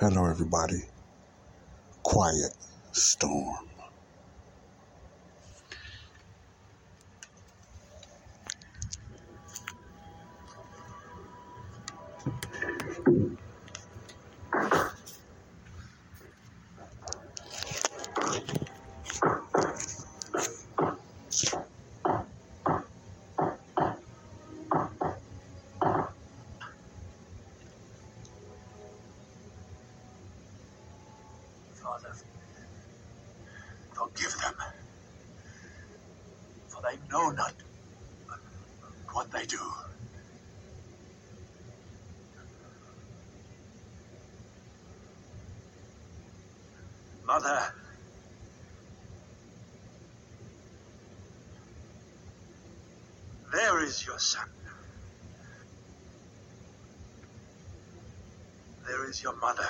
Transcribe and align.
Hello, 0.00 0.26
everybody. 0.26 0.82
Quiet 2.02 2.54
storm. 2.92 3.65
There 53.56 53.82
is 53.82 54.06
your 54.06 54.18
son. 54.18 54.46
There 58.86 59.08
is 59.08 59.22
your 59.22 59.34
mother. 59.36 59.66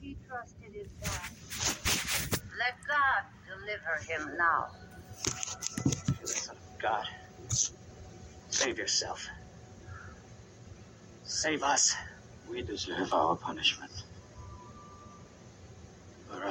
He 0.00 0.16
trusted 0.26 0.72
his 0.72 0.88
God. 1.04 1.30
Let 2.58 2.76
God 2.88 3.22
deliver 3.46 3.94
him 4.08 4.38
now. 4.38 4.68
Son 6.24 6.56
of 6.56 6.78
God, 6.80 7.04
save 8.48 8.78
yourself. 8.78 9.28
Save 11.24 11.62
us. 11.62 11.94
We 12.50 12.62
deserve 12.62 13.12
our 13.12 13.36
punishment. 13.36 13.99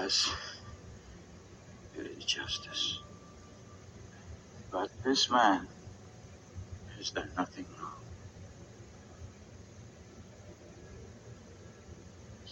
Us, 0.09 0.31
it 1.93 2.07
is 2.17 2.25
justice. 2.25 2.97
But 4.71 4.89
this 5.05 5.29
man 5.29 5.67
has 6.97 7.11
done 7.11 7.29
nothing 7.38 7.67
wrong. 7.79 8.01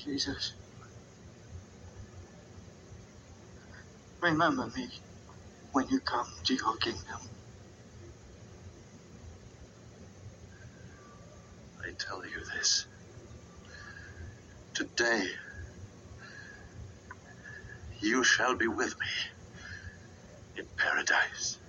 Jesus, 0.04 0.54
remember 4.22 4.68
me 4.76 4.90
when 5.72 5.88
you 5.90 6.00
come 6.02 6.28
to 6.46 6.54
your 6.54 6.78
kingdom. 6.78 7.22
I 11.82 11.90
tell 11.98 12.24
you 12.24 12.44
this. 12.56 12.86
Today, 14.76 15.26
you 18.02 18.24
shall 18.24 18.56
be 18.58 18.68
with 18.68 18.90
me 18.90 19.08
in 20.62 20.66
paradise. 20.78 21.60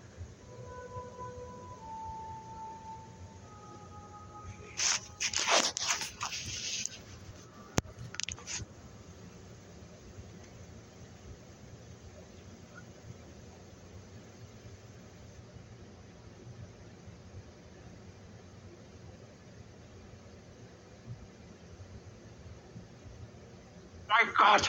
My 24.09 24.25
God! 24.39 24.69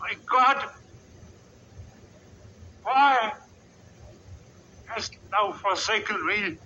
My 0.00 0.14
God! 0.30 0.64
Why 2.82 3.32
hast 4.86 5.12
thou 5.42 5.52
forsaken 5.52 6.26
me? 6.26 6.56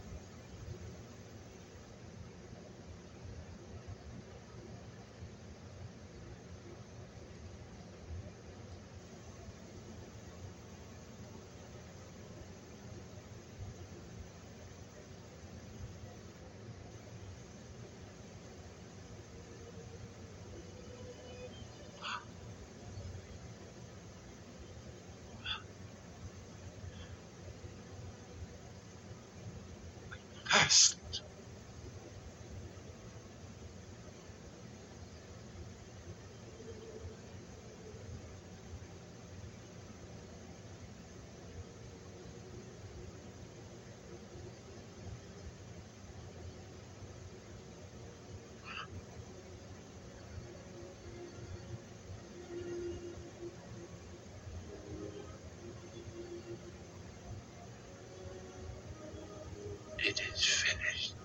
Hast 30.51 30.97
It 59.99 60.21
is 60.21 60.45
finished. 60.47 61.17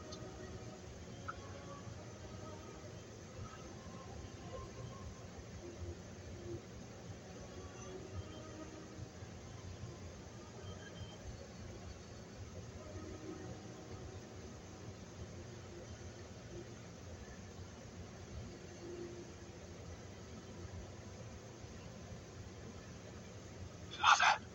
Father, 23.89 24.45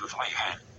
to 0.00 0.06
thy 0.16 0.26
hand 0.26 0.60
I 0.60 0.69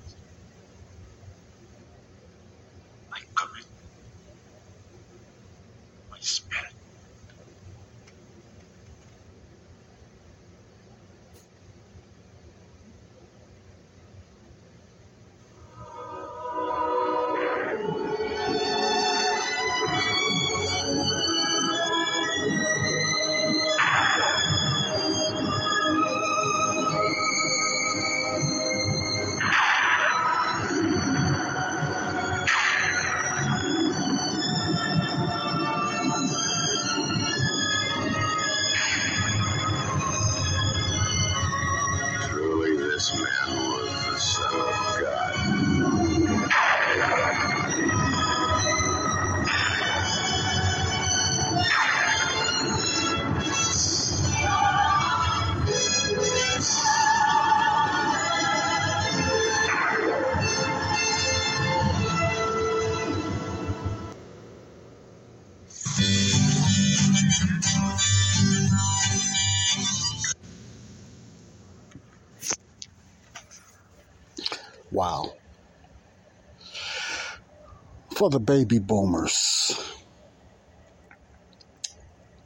For 78.22 78.30
the 78.30 78.40
baby 78.40 78.78
boomers, 78.78 79.76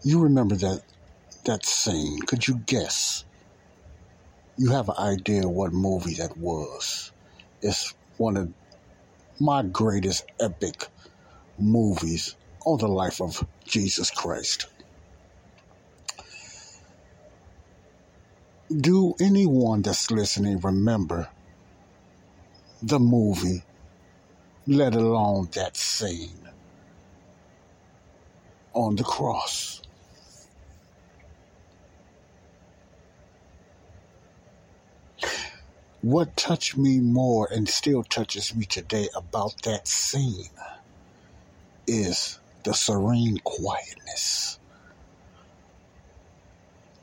you 0.06 0.22
remember 0.22 0.56
that 0.56 0.84
that 1.44 1.66
scene? 1.66 2.22
Could 2.22 2.48
you 2.48 2.62
guess? 2.66 3.26
You 4.58 4.72
have 4.72 4.88
an 4.88 4.96
idea 4.98 5.50
what 5.50 5.74
movie 5.74 6.14
that 6.14 6.38
was? 6.38 7.12
It's 7.62 7.94
one 8.16 8.38
of 8.38 8.54
my 9.38 9.64
greatest 9.64 10.24
epic 10.40 10.88
movies 11.60 12.38
on 12.66 12.78
the 12.80 12.88
life 12.88 13.20
of 13.20 13.46
Jesus 13.66 14.10
Christ. 14.12 14.68
Do 18.74 19.14
anyone 19.20 19.82
that's 19.82 20.10
listening 20.10 20.62
remember 20.62 21.28
the 22.82 22.98
movie, 22.98 23.62
let 24.68 24.96
alone 24.96 25.50
that 25.54 25.78
scene 25.78 26.50
on 28.74 28.96
the 28.96 29.04
cross? 29.04 29.82
What 36.02 36.38
touched 36.38 36.78
me 36.78 37.00
more 37.00 37.48
and 37.52 37.68
still 37.68 38.04
touches 38.04 38.56
me 38.56 38.66
today 38.66 39.08
about 39.16 39.62
that 39.64 39.88
scene 39.88 40.50
is 41.88 42.40
the 42.64 42.74
serene 42.74 43.40
quietness. 43.44 44.60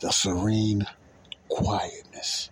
The 0.00 0.11
serene 0.11 0.87
quietness. 1.49 2.50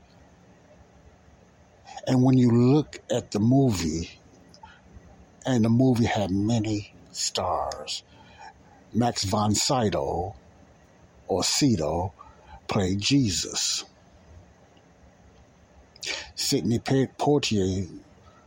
And 2.06 2.22
when 2.22 2.38
you 2.38 2.50
look 2.50 2.98
at 3.10 3.30
the 3.30 3.40
movie, 3.40 4.19
and 5.46 5.64
the 5.64 5.68
movie 5.68 6.04
had 6.04 6.30
many 6.30 6.94
stars, 7.12 8.02
Max 8.92 9.24
von 9.24 9.54
Sydow, 9.54 10.34
or 11.28 11.44
Sydow, 11.44 12.12
played 12.68 13.00
Jesus. 13.00 13.84
Sidney 16.34 16.78
Poitier 16.78 17.88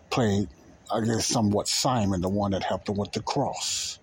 played, 0.09 0.49
I 0.91 1.01
guess, 1.01 1.27
somewhat 1.27 1.67
Simon, 1.67 2.21
the 2.21 2.29
one 2.29 2.51
that 2.51 2.63
helped 2.63 2.89
him 2.89 2.97
with 2.97 3.11
the 3.11 3.21
cross. 3.21 3.99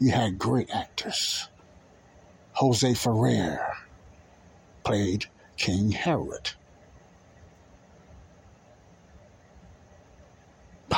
You 0.00 0.12
had 0.12 0.38
great 0.38 0.70
actors. 0.70 1.48
Jose 2.52 2.94
Ferrer 2.94 3.76
played 4.84 5.26
King 5.56 5.90
Herod. 5.90 6.50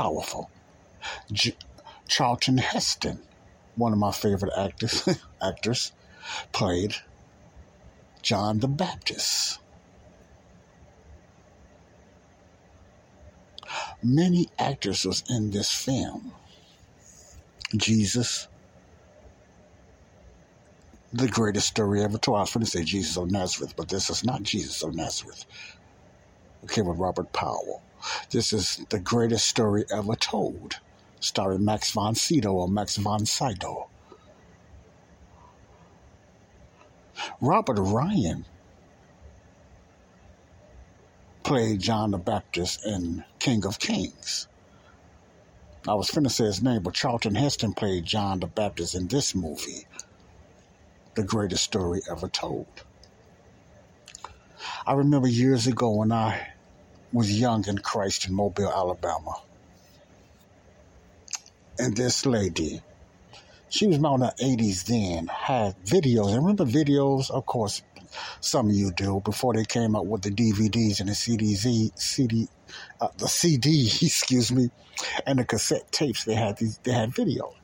Powerful. 0.00 0.50
J- 1.30 1.56
Charlton 2.08 2.58
Heston, 2.58 3.20
one 3.76 3.92
of 3.92 3.98
my 3.98 4.12
favorite 4.12 4.52
actors, 4.56 5.06
actors, 5.42 5.92
played 6.52 6.96
John 8.22 8.60
the 8.60 8.68
Baptist. 8.68 9.60
Many 14.02 14.48
actors 14.58 15.04
was 15.04 15.22
in 15.28 15.50
this 15.50 15.70
film. 15.72 16.32
Jesus, 17.76 18.48
the 21.12 21.28
greatest 21.28 21.68
story 21.68 22.02
ever 22.02 22.18
told. 22.18 22.38
I 22.38 22.42
was 22.42 22.54
going 22.54 22.64
to 22.64 22.70
say 22.70 22.84
Jesus 22.84 23.18
of 23.18 23.30
Nazareth, 23.30 23.74
but 23.76 23.88
this 23.90 24.10
is 24.10 24.24
not 24.24 24.44
Jesus 24.44 24.82
of 24.82 24.94
Nazareth. 24.94 25.44
Okay, 26.64 26.82
with 26.82 26.98
Robert 26.98 27.32
Powell. 27.32 27.82
This 28.30 28.52
is 28.52 28.84
the 28.88 28.98
greatest 28.98 29.46
story 29.46 29.84
ever 29.92 30.14
told, 30.14 30.78
starring 31.20 31.64
Max 31.64 31.90
von 31.90 32.14
Sydow 32.14 32.52
or 32.52 32.68
Max 32.68 32.96
von 32.96 33.26
Sydow. 33.26 33.88
Robert 37.40 37.78
Ryan 37.78 38.46
played 41.42 41.80
John 41.80 42.12
the 42.12 42.18
Baptist 42.18 42.86
in 42.86 43.24
King 43.38 43.66
of 43.66 43.78
Kings. 43.78 44.46
I 45.88 45.94
was 45.94 46.10
finna 46.10 46.30
say 46.30 46.44
his 46.44 46.62
name, 46.62 46.82
but 46.82 46.94
Charlton 46.94 47.34
Heston 47.34 47.72
played 47.72 48.04
John 48.04 48.40
the 48.40 48.46
Baptist 48.46 48.94
in 48.94 49.08
this 49.08 49.34
movie, 49.34 49.86
The 51.14 51.24
Greatest 51.24 51.64
Story 51.64 52.02
Ever 52.10 52.28
Told. 52.28 52.84
I 54.86 54.94
remember 54.94 55.28
years 55.28 55.66
ago 55.66 55.90
when 55.90 56.12
I 56.12 56.48
was 57.12 57.38
young 57.38 57.66
in 57.68 57.78
Christ 57.78 58.26
in 58.26 58.34
Mobile, 58.34 58.72
Alabama. 58.72 59.34
And 61.78 61.96
this 61.96 62.26
lady 62.26 62.82
she 63.70 63.86
was 63.86 63.98
about 63.98 64.16
in 64.16 64.20
her 64.22 64.32
80s 64.42 64.84
then, 64.84 65.28
had 65.28 65.76
videos. 65.84 66.34
And 66.34 66.44
remember 66.44 66.64
videos? 66.64 67.30
Of 67.30 67.46
course, 67.46 67.82
some 68.40 68.68
of 68.68 68.74
you 68.74 68.92
do, 68.92 69.22
before 69.24 69.54
they 69.54 69.64
came 69.64 69.94
out 69.94 70.06
with 70.06 70.22
the 70.22 70.30
DVDs 70.30 71.00
and 71.00 71.08
the 71.08 71.12
CDs, 71.12 71.92
CD, 71.98 72.48
uh, 73.00 73.08
the 73.16 73.28
CD, 73.28 73.86
excuse 74.02 74.52
me, 74.52 74.70
and 75.24 75.38
the 75.38 75.44
cassette 75.44 75.90
tapes. 75.92 76.24
They 76.24 76.34
had 76.34 76.58
these, 76.58 76.78
they 76.78 76.92
had 76.92 77.14
video. 77.14 77.54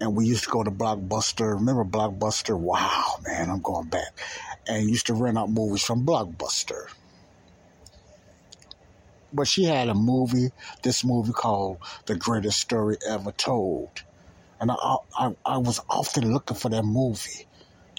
And 0.00 0.14
we 0.14 0.26
used 0.26 0.44
to 0.44 0.50
go 0.50 0.62
to 0.62 0.70
Blockbuster. 0.70 1.54
Remember 1.54 1.84
Blockbuster? 1.84 2.56
Wow, 2.56 3.16
man, 3.26 3.50
I'm 3.50 3.62
going 3.62 3.88
back. 3.88 4.20
And 4.68 4.88
used 4.88 5.06
to 5.06 5.14
rent 5.14 5.38
out 5.38 5.50
movies 5.50 5.82
from 5.82 6.04
Blockbuster. 6.04 6.88
But 9.32 9.48
she 9.48 9.64
had 9.64 9.88
a 9.88 9.94
movie, 9.94 10.50
this 10.82 11.04
movie 11.04 11.32
called 11.32 11.78
The 12.06 12.16
Greatest 12.16 12.60
Story 12.60 12.96
Ever 13.08 13.32
Told 13.32 14.02
and 14.60 14.70
I, 14.70 14.96
I, 15.16 15.36
I 15.44 15.58
was 15.58 15.80
often 15.88 16.32
looking 16.32 16.56
for 16.56 16.68
that 16.68 16.84
movie, 16.84 17.46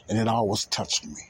and 0.08 0.18
it 0.18 0.28
always 0.28 0.66
touched 0.66 1.06
me. 1.06 1.22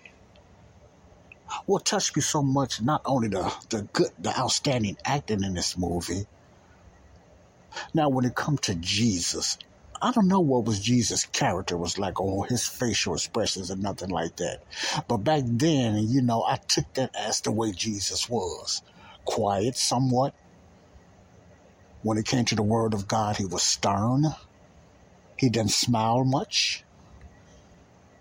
What 1.66 1.86
touched 1.86 2.16
me 2.16 2.22
so 2.22 2.42
much, 2.42 2.82
not 2.82 3.02
only 3.06 3.28
the, 3.28 3.54
the 3.70 3.84
good, 3.94 4.10
the 4.20 4.38
outstanding 4.38 4.98
acting 5.06 5.44
in 5.44 5.54
this 5.54 5.78
movie. 5.78 6.26
Now, 7.94 8.10
when 8.10 8.26
it 8.26 8.36
comes 8.36 8.62
to 8.62 8.76
Jesus, 8.76 9.58
I 10.02 10.12
don't 10.12 10.28
know 10.28 10.40
what 10.40 10.66
was 10.66 10.80
Jesus' 10.80 11.26
character 11.26 11.78
was 11.78 11.98
like, 11.98 12.20
or 12.22 12.46
his 12.46 12.68
facial 12.68 13.14
expressions, 13.14 13.70
and 13.70 13.82
nothing 13.82 14.10
like 14.10 14.38
that. 14.38 14.64
But 15.08 15.18
back 15.18 15.44
then, 15.46 16.08
you 16.08 16.22
know, 16.22 16.44
I 16.44 16.58
took 16.58 16.94
that 16.94 17.16
as 17.16 17.42
the 17.42 17.52
way 17.52 17.72
Jesus 17.72 18.30
was, 18.30 18.82
quiet 19.26 19.76
somewhat. 19.76 20.34
When 22.02 22.18
it 22.18 22.26
came 22.26 22.46
to 22.46 22.56
the 22.56 22.64
Word 22.64 22.94
of 22.94 23.08
God, 23.08 23.38
he 23.38 23.46
was 23.46 23.64
stern 23.64 24.24
he 25.40 25.48
didn't 25.50 25.72
smile 25.72 26.26
much. 26.26 26.84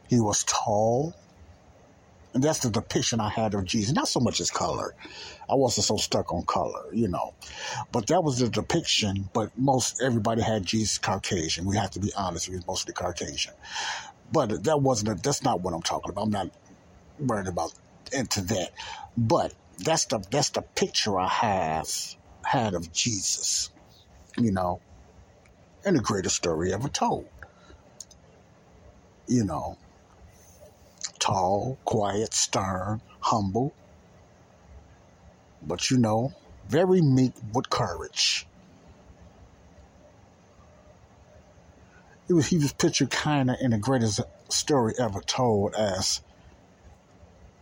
He 0.09 0.21
was 0.21 0.45
tall. 0.45 1.17
And 2.35 2.43
that's 2.43 2.61
the 2.61 2.71
depiction 2.71 3.21
I 3.21 3.31
had 3.31 3.55
of 3.55 3.65
Jesus. 3.65 3.95
Not 3.95 4.09
so 4.09 4.21
much 4.21 4.39
his 4.39 4.51
color. 4.51 4.95
I 5.49 5.55
wasn't 5.55 5.87
so 5.87 5.97
stuck 5.97 6.33
on 6.33 6.45
color, 6.45 6.93
you 6.93 7.09
know. 7.09 7.35
But 7.91 8.07
that 8.09 8.23
was 8.23 8.39
the 8.39 8.49
depiction. 8.49 9.29
But 9.33 9.51
most 9.57 10.03
everybody 10.03 10.43
had 10.43 10.65
Jesus 10.65 10.99
Caucasian. 10.99 11.65
We 11.65 11.77
have 11.77 11.91
to 11.93 12.01
be 12.01 12.13
honest, 12.17 12.47
he 12.47 12.55
was 12.55 12.67
mostly 12.67 12.93
Caucasian. 12.93 13.55
But 14.31 14.65
that 14.65 14.83
wasn't 14.83 15.19
a, 15.19 15.23
that's 15.23 15.43
not 15.43 15.63
what 15.63 15.73
I'm 15.73 15.83
talking 15.83 16.11
about. 16.11 16.25
I'm 16.25 16.31
not 16.31 16.51
worried 17.19 17.49
about 17.49 17.73
into 18.13 18.43
that. 18.43 18.73
But 19.17 19.55
that's 19.79 20.05
the 20.07 20.19
that's 20.31 20.51
the 20.51 20.63
picture 20.63 21.19
I 21.19 21.29
have 21.29 21.89
had 22.45 22.75
of 22.75 22.93
Jesus. 22.93 23.71
You 24.37 24.53
know 24.53 24.81
and 25.85 25.97
the 25.97 26.01
greatest 26.01 26.37
story 26.37 26.73
ever 26.73 26.89
told. 26.89 27.27
You 29.27 29.45
know, 29.45 29.77
tall, 31.19 31.79
quiet, 31.85 32.35
stern, 32.35 33.01
humble, 33.21 33.75
but 35.63 35.91
you 35.91 35.99
know, 35.99 36.33
very 36.69 37.01
meek 37.01 37.33
with 37.53 37.71
courage. 37.71 38.47
Was, 42.29 42.49
he 42.49 42.59
was 42.59 42.73
pictured 42.75 43.11
kind 43.11 43.51
of 43.51 43.57
in 43.61 43.71
the 43.71 43.79
greatest 43.79 44.21
story 44.51 44.93
ever 44.99 45.21
told 45.23 45.75
as 45.75 46.21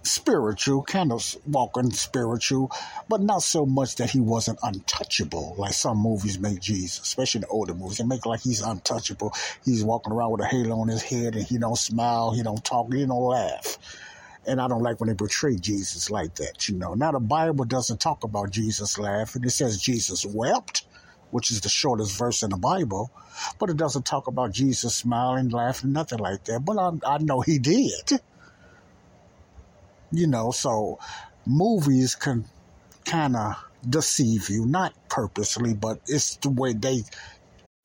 spiritual, 0.06 0.82
kind 0.82 1.12
of 1.12 1.36
walking 1.46 1.90
spiritual, 1.90 2.70
but 3.08 3.20
not 3.20 3.42
so 3.42 3.66
much 3.66 3.96
that 3.96 4.10
he 4.10 4.20
wasn't 4.20 4.58
untouchable, 4.62 5.54
like 5.58 5.72
some 5.72 5.98
movies 5.98 6.38
make 6.38 6.60
Jesus, 6.60 7.00
especially 7.00 7.42
the 7.42 7.48
older 7.48 7.74
movies. 7.74 7.98
They 7.98 8.04
make 8.04 8.26
like 8.26 8.40
he's 8.40 8.62
untouchable. 8.62 9.32
He's 9.64 9.84
walking 9.84 10.12
around 10.12 10.32
with 10.32 10.42
a 10.42 10.46
halo 10.46 10.80
on 10.80 10.88
his 10.88 11.02
head 11.02 11.34
and 11.34 11.44
he 11.44 11.58
don't 11.58 11.76
smile, 11.76 12.32
he 12.32 12.42
don't 12.42 12.64
talk, 12.64 12.92
he 12.92 13.04
don't 13.04 13.22
laugh. 13.22 13.78
And 14.46 14.60
I 14.60 14.68
don't 14.68 14.82
like 14.82 15.00
when 15.00 15.08
they 15.08 15.14
portray 15.14 15.56
Jesus 15.56 16.08
like 16.08 16.36
that, 16.36 16.68
you 16.68 16.76
know. 16.76 16.94
Now 16.94 17.12
the 17.12 17.20
Bible 17.20 17.64
doesn't 17.64 18.00
talk 18.00 18.22
about 18.22 18.50
Jesus 18.50 18.96
laughing. 18.98 19.42
It 19.42 19.50
says 19.50 19.80
Jesus 19.80 20.24
wept, 20.24 20.86
which 21.32 21.50
is 21.50 21.60
the 21.60 21.68
shortest 21.68 22.16
verse 22.16 22.44
in 22.44 22.50
the 22.50 22.56
Bible, 22.56 23.10
but 23.58 23.70
it 23.70 23.76
doesn't 23.76 24.06
talk 24.06 24.28
about 24.28 24.52
Jesus 24.52 24.94
smiling, 24.94 25.48
laughing, 25.48 25.92
nothing 25.92 26.20
like 26.20 26.44
that. 26.44 26.64
But 26.64 26.78
I, 26.78 27.14
I 27.14 27.18
know 27.18 27.40
he 27.40 27.58
did 27.58 28.20
you 30.12 30.26
know, 30.26 30.50
so 30.50 30.98
movies 31.46 32.14
can 32.14 32.44
kind 33.04 33.36
of 33.36 33.56
deceive 33.88 34.48
you, 34.50 34.66
not 34.66 34.92
purposely, 35.08 35.74
but 35.74 36.00
it's 36.06 36.36
the 36.36 36.50
way 36.50 36.72
they 36.72 37.02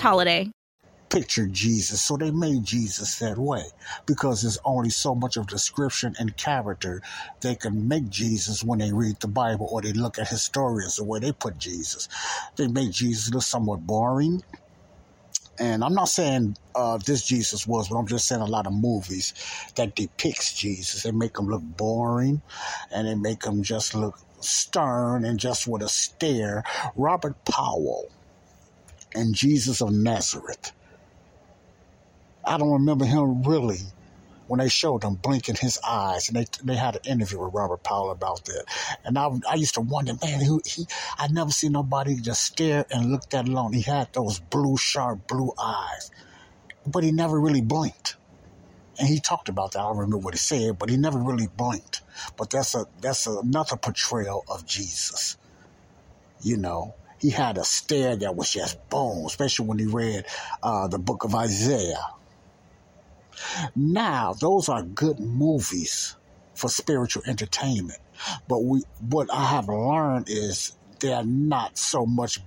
holiday. 0.00 0.50
picture 1.10 1.46
Jesus. 1.46 2.02
So 2.02 2.16
they 2.16 2.30
made 2.32 2.64
Jesus 2.64 3.18
that 3.20 3.38
way 3.38 3.64
because 4.06 4.42
there's 4.42 4.58
only 4.64 4.90
so 4.90 5.14
much 5.14 5.36
of 5.36 5.46
description 5.46 6.14
and 6.18 6.36
character 6.36 7.02
they 7.40 7.54
can 7.54 7.86
make 7.86 8.08
Jesus 8.08 8.64
when 8.64 8.80
they 8.80 8.92
read 8.92 9.20
the 9.20 9.28
Bible 9.28 9.68
or 9.70 9.80
they 9.82 9.92
look 9.92 10.18
at 10.18 10.28
historians 10.28 10.96
the 10.96 11.04
way 11.04 11.20
they 11.20 11.32
put 11.32 11.58
Jesus. 11.58 12.08
They 12.56 12.66
made 12.66 12.92
Jesus 12.92 13.32
look 13.32 13.42
somewhat 13.44 13.86
boring. 13.86 14.42
And 15.60 15.84
I'm 15.84 15.94
not 15.94 16.08
saying 16.08 16.56
uh, 16.74 16.98
this 16.98 17.24
Jesus 17.24 17.64
was, 17.64 17.88
but 17.88 17.96
I'm 17.96 18.08
just 18.08 18.26
saying 18.26 18.40
a 18.40 18.46
lot 18.46 18.66
of 18.66 18.72
movies 18.72 19.34
that 19.76 19.94
depicts 19.94 20.52
Jesus. 20.52 21.04
They 21.04 21.12
make 21.12 21.38
him 21.38 21.46
look 21.46 21.62
boring, 21.62 22.42
and 22.90 23.06
they 23.06 23.14
make 23.14 23.44
him 23.44 23.62
just 23.62 23.94
look 23.94 24.18
stern 24.40 25.24
and 25.24 25.38
just 25.38 25.68
with 25.68 25.82
a 25.82 25.88
stare. 25.88 26.64
Robert 26.96 27.36
Powell 27.44 28.10
and 29.14 29.34
Jesus 29.34 29.80
of 29.80 29.92
Nazareth. 29.92 30.72
I 32.44 32.58
don't 32.58 32.72
remember 32.72 33.04
him 33.04 33.42
really 33.42 33.78
when 34.46 34.60
they 34.60 34.68
showed 34.68 35.02
him 35.02 35.14
blinking 35.14 35.56
his 35.56 35.78
eyes, 35.86 36.28
and 36.28 36.36
they 36.36 36.46
they 36.62 36.76
had 36.76 36.96
an 36.96 37.02
interview 37.04 37.40
with 37.40 37.54
Robert 37.54 37.82
Powell 37.82 38.10
about 38.10 38.44
that. 38.44 38.64
And 39.04 39.18
I 39.18 39.30
I 39.48 39.54
used 39.54 39.74
to 39.74 39.80
wonder, 39.80 40.12
man, 40.22 40.40
who 40.40 40.60
he 40.64 40.86
I 41.18 41.28
never 41.28 41.50
seen 41.50 41.72
nobody 41.72 42.16
just 42.16 42.44
stare 42.44 42.84
and 42.90 43.10
look 43.10 43.30
that 43.30 43.48
long. 43.48 43.72
He 43.72 43.82
had 43.82 44.12
those 44.12 44.38
blue 44.38 44.76
sharp 44.76 45.26
blue 45.26 45.52
eyes, 45.58 46.10
but 46.86 47.04
he 47.04 47.12
never 47.12 47.40
really 47.40 47.62
blinked. 47.62 48.16
And 48.98 49.08
he 49.08 49.18
talked 49.18 49.48
about 49.48 49.72
that. 49.72 49.80
I 49.80 49.82
don't 49.82 49.96
remember 49.96 50.18
what 50.18 50.34
he 50.34 50.38
said, 50.38 50.78
but 50.78 50.88
he 50.88 50.96
never 50.96 51.18
really 51.18 51.48
blinked. 51.48 52.02
But 52.36 52.50
that's 52.50 52.74
a 52.74 52.86
that's 53.00 53.26
another 53.26 53.76
portrayal 53.76 54.44
of 54.48 54.66
Jesus. 54.66 55.36
You 56.42 56.58
know, 56.58 56.94
he 57.20 57.30
had 57.30 57.58
a 57.58 57.64
stare 57.64 58.16
that 58.16 58.36
was 58.36 58.52
just 58.52 58.78
boom, 58.88 59.26
especially 59.26 59.66
when 59.66 59.78
he 59.78 59.86
read 59.86 60.26
uh, 60.62 60.88
the 60.88 60.98
book 60.98 61.24
of 61.24 61.34
Isaiah. 61.34 62.06
Now, 63.74 64.34
those 64.34 64.68
are 64.68 64.82
good 64.82 65.20
movies 65.20 66.16
for 66.54 66.68
spiritual 66.68 67.22
entertainment, 67.26 67.98
but 68.48 68.62
we 68.62 68.82
what 69.08 69.32
I 69.32 69.44
have 69.46 69.68
learned 69.68 70.28
is 70.28 70.76
they're 71.00 71.24
not 71.24 71.76
so 71.76 72.06
much 72.06 72.40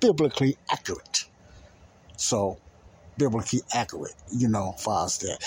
biblically 0.00 0.56
accurate. 0.70 1.24
So, 2.16 2.58
biblically 3.16 3.62
accurate, 3.72 4.14
you 4.30 4.48
know, 4.48 4.72
far 4.78 5.06
as 5.06 5.18
that. 5.18 5.38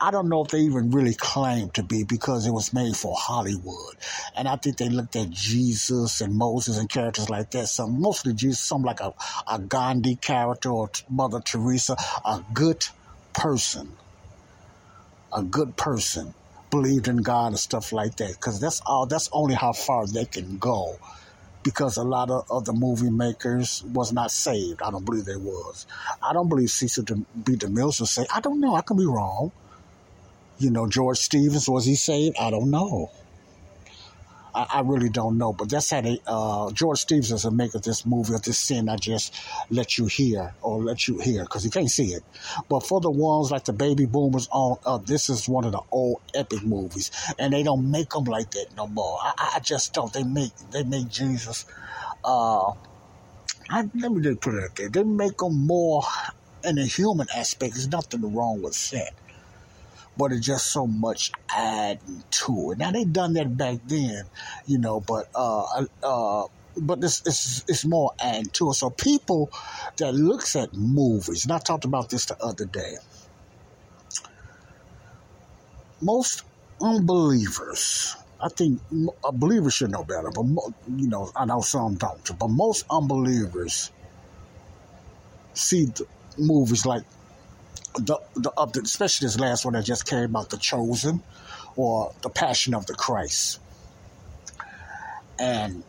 I 0.00 0.10
don't 0.10 0.28
know 0.28 0.42
if 0.44 0.48
they 0.50 0.60
even 0.60 0.90
really 0.90 1.14
claim 1.14 1.70
to 1.70 1.82
be 1.82 2.04
because 2.04 2.46
it 2.46 2.50
was 2.50 2.72
made 2.72 2.96
for 2.96 3.14
Hollywood. 3.16 3.96
And 4.36 4.48
I 4.48 4.56
think 4.56 4.78
they 4.78 4.88
looked 4.88 5.16
at 5.16 5.30
Jesus 5.30 6.20
and 6.20 6.34
Moses 6.34 6.78
and 6.78 6.88
characters 6.88 7.30
like 7.30 7.50
that. 7.52 7.68
Some 7.68 8.00
mostly 8.00 8.34
Jesus, 8.34 8.60
some 8.60 8.82
like 8.82 9.00
a, 9.00 9.14
a 9.50 9.58
Gandhi 9.58 10.16
character 10.16 10.70
or 10.70 10.90
Mother 11.08 11.40
Teresa, 11.40 11.96
a 12.24 12.42
good 12.52 12.84
person. 13.32 13.92
A 15.32 15.42
good 15.42 15.76
person 15.76 16.34
believed 16.70 17.08
in 17.08 17.18
God 17.18 17.48
and 17.48 17.58
stuff 17.58 17.92
like 17.92 18.16
that. 18.16 18.32
Because 18.32 18.60
that's 18.60 18.80
all 18.84 19.06
that's 19.06 19.28
only 19.32 19.54
how 19.54 19.72
far 19.72 20.06
they 20.06 20.24
can 20.24 20.58
go 20.58 20.98
because 21.62 21.96
a 21.96 22.02
lot 22.02 22.30
of 22.30 22.50
other 22.50 22.72
movie 22.72 23.10
makers 23.10 23.84
was 23.92 24.12
not 24.12 24.30
saved. 24.30 24.82
I 24.82 24.90
don't 24.90 25.04
believe 25.04 25.24
they 25.24 25.36
was. 25.36 25.86
I 26.22 26.32
don't 26.32 26.48
believe 26.48 26.70
Cecil 26.70 27.04
B. 27.04 27.56
DeMille 27.56 27.98
was 27.98 28.10
saved. 28.10 28.30
I 28.34 28.40
don't 28.40 28.60
know. 28.60 28.74
I 28.74 28.80
could 28.82 28.96
be 28.96 29.06
wrong. 29.06 29.52
You 30.58 30.70
know, 30.70 30.86
George 30.86 31.18
Stevens, 31.18 31.68
was 31.68 31.84
he 31.84 31.94
saved? 31.94 32.36
I 32.38 32.50
don't 32.50 32.70
know. 32.70 33.10
I, 34.54 34.66
I 34.74 34.80
really 34.80 35.08
don't 35.08 35.38
know. 35.38 35.52
But 35.52 35.70
that's 35.70 35.90
how 35.90 36.00
they, 36.00 36.20
uh, 36.26 36.70
George 36.72 37.00
Stevens 37.00 37.32
is 37.32 37.44
a 37.44 37.50
maker 37.50 37.78
of 37.78 37.84
this 37.84 38.04
movie, 38.06 38.34
of 38.34 38.42
this 38.42 38.58
scene 38.58 38.88
I 38.88 38.96
just 38.96 39.34
let 39.70 39.98
you 39.98 40.06
hear 40.06 40.54
or 40.62 40.82
let 40.82 41.08
you 41.08 41.18
hear 41.18 41.42
because 41.42 41.64
you 41.64 41.70
can't 41.70 41.90
see 41.90 42.08
it. 42.08 42.22
But 42.68 42.80
for 42.86 43.00
the 43.00 43.10
ones 43.10 43.50
like 43.50 43.64
the 43.64 43.72
baby 43.72 44.06
boomers 44.06 44.48
on, 44.50 44.78
uh, 44.84 44.98
this 44.98 45.28
is 45.28 45.48
one 45.48 45.64
of 45.64 45.72
the 45.72 45.82
old 45.90 46.20
epic 46.34 46.62
movies. 46.62 47.10
And 47.38 47.52
they 47.52 47.62
don't 47.62 47.90
make 47.90 48.10
them 48.10 48.24
like 48.24 48.50
that 48.52 48.66
no 48.76 48.86
more. 48.86 49.18
I, 49.22 49.52
I 49.56 49.60
just 49.60 49.94
don't. 49.94 50.12
They 50.12 50.24
make, 50.24 50.52
they 50.70 50.84
make 50.84 51.08
Jesus, 51.08 51.64
uh, 52.24 52.72
I, 53.70 53.88
let 53.94 54.12
me 54.12 54.22
just 54.22 54.40
put 54.40 54.54
it 54.54 54.64
out 54.64 54.76
there. 54.76 54.88
They 54.88 55.02
make 55.02 55.38
them 55.38 55.66
more 55.66 56.02
in 56.64 56.76
the 56.76 56.84
human 56.84 57.26
aspect. 57.34 57.74
There's 57.74 57.88
nothing 57.88 58.34
wrong 58.34 58.62
with 58.62 58.90
that. 58.90 59.12
But 60.16 60.32
it's 60.32 60.46
just 60.46 60.66
so 60.66 60.86
much 60.86 61.32
adding 61.48 62.22
to 62.30 62.72
it. 62.72 62.78
Now 62.78 62.90
they 62.90 63.04
done 63.04 63.32
that 63.34 63.56
back 63.56 63.78
then, 63.86 64.24
you 64.66 64.78
know, 64.78 65.00
but 65.00 65.28
uh, 65.34 65.86
uh, 66.02 66.46
but 66.76 67.00
this 67.00 67.22
it's 67.26 67.64
it's 67.68 67.84
more 67.84 68.12
adding 68.20 68.50
to 68.52 68.70
it. 68.70 68.74
So 68.74 68.90
people 68.90 69.50
that 69.96 70.12
looks 70.12 70.54
at 70.56 70.74
movies, 70.74 71.44
and 71.44 71.52
I 71.52 71.58
talked 71.58 71.84
about 71.84 72.10
this 72.10 72.26
the 72.26 72.42
other 72.42 72.66
day. 72.66 72.96
Most 76.00 76.42
unbelievers, 76.80 78.16
I 78.40 78.48
think 78.48 78.80
a 79.24 79.32
believer 79.32 79.70
should 79.70 79.92
know 79.92 80.04
better, 80.04 80.30
but 80.30 80.44
you 80.96 81.08
know, 81.08 81.30
I 81.36 81.44
know 81.44 81.60
some 81.60 81.94
don't. 81.94 82.38
But 82.38 82.48
most 82.48 82.84
unbelievers 82.90 83.90
see 85.54 85.86
the 85.86 86.06
movies 86.38 86.84
like 86.84 87.04
the 87.94 88.18
the 88.36 88.80
especially 88.82 89.26
this 89.26 89.38
last 89.38 89.64
one 89.64 89.74
that 89.74 89.84
just 89.84 90.06
came 90.06 90.34
out, 90.36 90.50
The 90.50 90.56
Chosen, 90.58 91.22
or 91.76 92.12
The 92.22 92.30
Passion 92.30 92.74
of 92.74 92.86
the 92.86 92.94
Christ, 92.94 93.60
and 95.38 95.82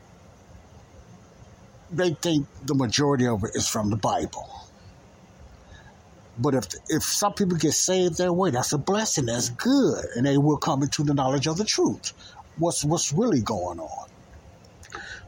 they 1.91 2.13
think 2.13 2.47
the 2.65 2.75
majority 2.75 3.27
of 3.27 3.43
it 3.43 3.51
is 3.55 3.67
from 3.67 3.89
the 3.89 3.95
Bible. 3.95 4.49
But 6.37 6.55
if 6.55 6.65
if 6.89 7.03
some 7.03 7.33
people 7.33 7.57
get 7.57 7.73
saved 7.73 8.17
that 8.17 8.33
way, 8.33 8.51
that's 8.51 8.73
a 8.73 8.77
blessing. 8.77 9.27
That's 9.27 9.49
good, 9.49 10.05
and 10.15 10.25
they 10.25 10.37
will 10.37 10.57
come 10.57 10.83
into 10.83 11.03
the 11.03 11.13
knowledge 11.13 11.47
of 11.47 11.57
the 11.57 11.65
truth. 11.65 12.13
What's 12.57 12.83
what's 12.83 13.13
really 13.13 13.41
going 13.41 13.79
on? 13.79 14.09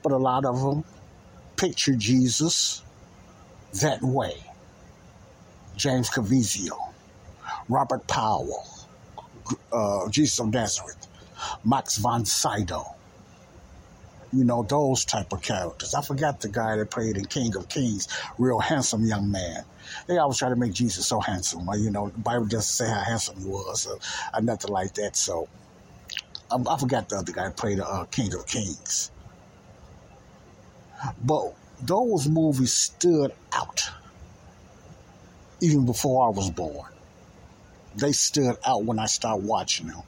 But 0.03 0.11
a 0.11 0.17
lot 0.17 0.45
of 0.45 0.61
them 0.61 0.83
picture 1.57 1.95
Jesus 1.95 2.83
that 3.81 4.01
way. 4.01 4.44
James 5.75 6.09
Caviezel, 6.09 6.77
Robert 7.69 8.07
Powell, 8.07 8.65
uh, 9.71 10.09
Jesus 10.09 10.39
of 10.39 10.51
Nazareth, 10.53 11.07
Max 11.63 11.97
von 11.97 12.25
Sydow. 12.25 12.85
You 14.33 14.43
know, 14.43 14.63
those 14.63 15.05
type 15.05 15.31
of 15.31 15.41
characters. 15.41 15.93
I 15.93 16.01
forgot 16.01 16.41
the 16.41 16.49
guy 16.49 16.75
that 16.75 16.91
played 16.91 17.15
in 17.15 17.25
King 17.25 17.55
of 17.55 17.69
Kings, 17.69 18.09
real 18.37 18.59
handsome 18.59 19.05
young 19.05 19.31
man. 19.31 19.63
They 20.07 20.17
always 20.17 20.37
try 20.39 20.49
to 20.49 20.57
make 20.57 20.73
Jesus 20.73 21.07
so 21.07 21.21
handsome. 21.21 21.69
You 21.77 21.89
know, 21.89 22.09
the 22.09 22.19
Bible 22.19 22.45
doesn't 22.45 22.63
say 22.63 22.87
how 22.91 22.99
handsome 22.99 23.39
he 23.39 23.45
was 23.45 23.87
or, 23.87 23.97
or 24.33 24.41
nothing 24.41 24.71
like 24.71 24.95
that. 24.95 25.15
So 25.15 25.47
I, 26.51 26.57
I 26.69 26.77
forgot 26.77 27.07
the 27.07 27.17
other 27.17 27.31
guy 27.31 27.43
that 27.43 27.55
played 27.55 27.79
uh, 27.79 28.05
King 28.05 28.33
of 28.33 28.45
Kings. 28.45 29.11
But 31.23 31.53
those 31.81 32.27
movies 32.27 32.73
stood 32.73 33.31
out 33.53 33.89
even 35.61 35.85
before 35.85 36.27
I 36.27 36.29
was 36.29 36.49
born. 36.49 36.91
They 37.95 38.11
stood 38.11 38.57
out 38.65 38.83
when 38.83 38.99
I 38.99 39.05
started 39.05 39.45
watching 39.45 39.87
them. 39.87 40.01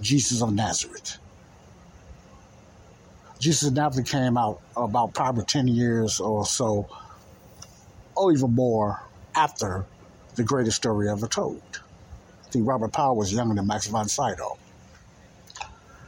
Jesus 0.00 0.42
of 0.42 0.52
Nazareth. 0.52 1.18
Jesus 3.38 3.68
of 3.68 3.74
Nazareth 3.74 4.08
came 4.08 4.36
out 4.36 4.60
about 4.76 5.14
probably 5.14 5.44
10 5.44 5.68
years 5.68 6.20
or 6.20 6.46
so, 6.46 6.88
or 8.14 8.32
even 8.32 8.54
more, 8.54 9.00
after 9.34 9.84
the 10.36 10.44
greatest 10.44 10.76
story 10.76 11.08
ever 11.08 11.26
told. 11.26 11.62
I 12.46 12.50
think 12.50 12.66
Robert 12.68 12.92
Powell 12.92 13.16
was 13.16 13.32
younger 13.32 13.54
than 13.54 13.66
Max 13.66 13.86
von 13.86 14.08
Sydow. 14.08 14.58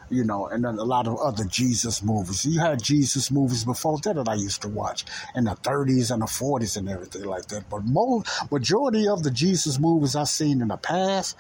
You 0.09 0.25
know, 0.25 0.47
and 0.47 0.65
then 0.65 0.79
a 0.79 0.85
lot 0.85 1.09
of 1.09 1.19
other 1.19 1.45
Jesus 1.45 2.03
movies. 2.03 2.47
You 2.47 2.61
had 2.61 2.83
Jesus 2.83 3.31
movies 3.31 3.65
before 3.65 3.99
that 3.99 4.15
that 4.15 4.29
I 4.29 4.35
used 4.35 4.63
to 4.63 4.69
watch 4.69 5.05
in 5.35 5.45
the 5.45 5.57
30s 5.57 6.13
and 6.13 6.23
the 6.23 6.27
40s 6.27 6.77
and 6.77 6.89
everything 6.89 7.25
like 7.25 7.47
that. 7.47 7.69
But 7.69 7.85
most 7.85 8.29
majority 8.53 9.09
of 9.09 9.25
the 9.25 9.33
Jesus 9.33 9.81
movies 9.81 10.15
I've 10.15 10.29
seen 10.29 10.63
in 10.63 10.69
the 10.69 10.77
past, 10.77 11.37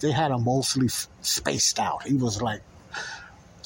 they 0.00 0.12
had 0.12 0.30
him 0.30 0.44
mostly 0.44 0.88
spaced 1.20 1.78
out. 1.78 2.04
He 2.04 2.14
was 2.14 2.40
like 2.40 2.62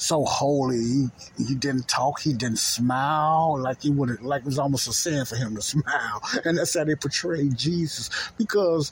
so 0.01 0.25
holy. 0.25 0.79
He, 0.79 1.07
he 1.47 1.55
didn't 1.55 1.87
talk. 1.87 2.19
He 2.19 2.33
didn't 2.33 2.59
smile. 2.59 3.57
Like 3.59 3.83
he 3.83 3.91
would. 3.91 4.21
Like 4.21 4.41
it 4.41 4.45
was 4.45 4.59
almost 4.59 4.87
a 4.87 4.93
sin 4.93 5.25
for 5.25 5.35
him 5.35 5.55
to 5.55 5.61
smile. 5.73 6.21
And 6.43 6.57
that's 6.57 6.77
how 6.77 6.83
they 6.83 6.95
portrayed 6.95 7.55
Jesus 7.55 8.09
because 8.37 8.91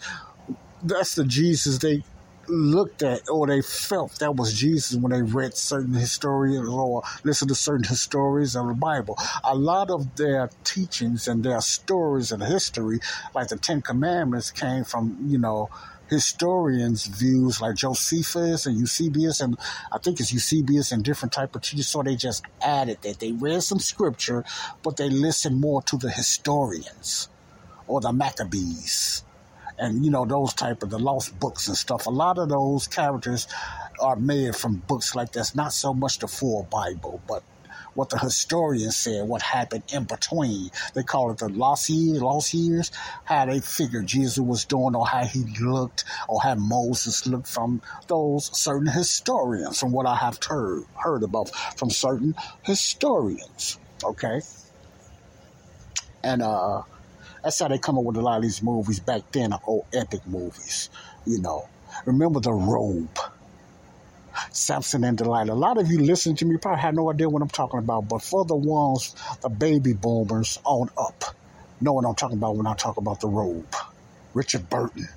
that's 0.83 1.15
the 1.15 1.25
Jesus 1.25 1.79
they 1.79 2.03
looked 2.49 3.03
at 3.03 3.29
or 3.29 3.47
they 3.47 3.61
felt 3.61 4.19
that 4.19 4.35
was 4.35 4.53
Jesus 4.53 4.95
when 4.95 5.11
they 5.11 5.21
read 5.21 5.55
certain 5.55 5.93
historians 5.93 6.67
or 6.67 7.03
listened 7.23 7.49
to 7.49 7.55
certain 7.55 7.83
histories 7.83 8.55
of 8.55 8.67
the 8.67 8.73
Bible. 8.73 9.17
A 9.43 9.55
lot 9.55 9.89
of 9.89 10.15
their 10.15 10.49
teachings 10.63 11.27
and 11.27 11.43
their 11.43 11.61
stories 11.61 12.31
and 12.31 12.41
history, 12.43 12.99
like 13.33 13.49
the 13.49 13.57
Ten 13.57 13.81
Commandments, 13.81 14.51
came 14.51 14.83
from, 14.83 15.17
you 15.27 15.37
know, 15.37 15.69
historians' 16.09 17.05
views 17.05 17.61
like 17.61 17.75
Josephus 17.75 18.65
and 18.65 18.77
Eusebius, 18.79 19.41
and 19.41 19.57
I 19.91 19.99
think 19.99 20.19
it's 20.19 20.33
Eusebius 20.33 20.91
and 20.91 21.03
different 21.03 21.33
type 21.33 21.55
of 21.55 21.61
teachers. 21.61 21.87
So 21.87 22.01
they 22.01 22.15
just 22.15 22.43
added 22.61 23.01
that 23.03 23.19
they 23.19 23.31
read 23.31 23.61
some 23.63 23.79
scripture, 23.79 24.43
but 24.83 24.97
they 24.97 25.09
listened 25.09 25.61
more 25.61 25.81
to 25.83 25.97
the 25.97 26.09
historians 26.09 27.29
or 27.87 28.01
the 28.01 28.11
Maccabees 28.11 29.23
and 29.79 30.05
you 30.05 30.11
know 30.11 30.25
those 30.25 30.53
type 30.53 30.83
of 30.83 30.89
the 30.89 30.99
lost 30.99 31.39
books 31.39 31.67
and 31.67 31.77
stuff. 31.77 32.05
A 32.05 32.09
lot 32.09 32.37
of 32.37 32.49
those 32.49 32.87
characters 32.87 33.47
are 33.99 34.15
made 34.15 34.55
from 34.55 34.75
books 34.75 35.15
like 35.15 35.31
this. 35.31 35.55
Not 35.55 35.73
so 35.73 35.93
much 35.93 36.19
the 36.19 36.27
full 36.27 36.67
Bible, 36.69 37.21
but 37.27 37.43
what 37.93 38.09
the 38.09 38.17
historians 38.17 38.95
said, 38.95 39.27
what 39.27 39.41
happened 39.41 39.83
in 39.91 40.05
between. 40.05 40.69
They 40.93 41.03
call 41.03 41.31
it 41.31 41.39
the 41.39 41.49
lost 41.49 41.89
years, 41.89 42.21
lost 42.21 42.53
years, 42.53 42.91
how 43.25 43.45
they 43.45 43.59
figured 43.59 44.07
Jesus 44.07 44.39
was 44.39 44.65
doing 44.65 44.95
or 44.95 45.05
how 45.05 45.25
he 45.25 45.43
looked 45.59 46.05
or 46.27 46.41
how 46.41 46.55
Moses 46.55 47.27
looked 47.27 47.47
from 47.47 47.81
those 48.07 48.57
certain 48.57 48.87
historians, 48.87 49.79
from 49.79 49.91
what 49.91 50.05
I 50.05 50.15
have 50.15 50.39
heard, 50.41 50.85
heard 50.95 51.23
about 51.23 51.49
from 51.77 51.89
certain 51.89 52.35
historians. 52.63 53.77
Okay? 54.03 54.41
And 56.23 56.41
uh 56.41 56.83
that's 57.43 57.59
how 57.59 57.67
they 57.67 57.77
come 57.77 57.97
up 57.97 58.03
with 58.03 58.17
a 58.17 58.21
lot 58.21 58.37
of 58.37 58.43
these 58.43 58.61
movies 58.61 58.99
back 58.99 59.21
then, 59.31 59.53
old 59.65 59.85
epic 59.93 60.25
movies. 60.27 60.89
You 61.25 61.41
know, 61.41 61.67
remember 62.05 62.39
the 62.39 62.51
robe. 62.51 63.17
Samson 64.51 65.03
and 65.03 65.17
Delilah. 65.17 65.51
A 65.51 65.55
lot 65.55 65.77
of 65.77 65.87
you 65.91 65.99
listening 65.99 66.35
to 66.37 66.45
me 66.45 66.57
probably 66.57 66.81
have 66.81 66.95
no 66.95 67.11
idea 67.11 67.27
what 67.27 67.41
I'm 67.41 67.49
talking 67.49 67.79
about, 67.79 68.07
but 68.07 68.21
for 68.21 68.45
the 68.45 68.55
ones, 68.55 69.15
the 69.41 69.49
baby 69.49 69.93
boomers 69.93 70.59
on 70.63 70.89
up, 70.97 71.23
know 71.81 71.93
what 71.93 72.05
I'm 72.05 72.15
talking 72.15 72.37
about 72.37 72.55
when 72.55 72.67
I 72.67 72.73
talk 72.75 72.97
about 72.97 73.19
the 73.19 73.27
robe. 73.27 73.75
Richard 74.33 74.69
Burton, 74.69 75.07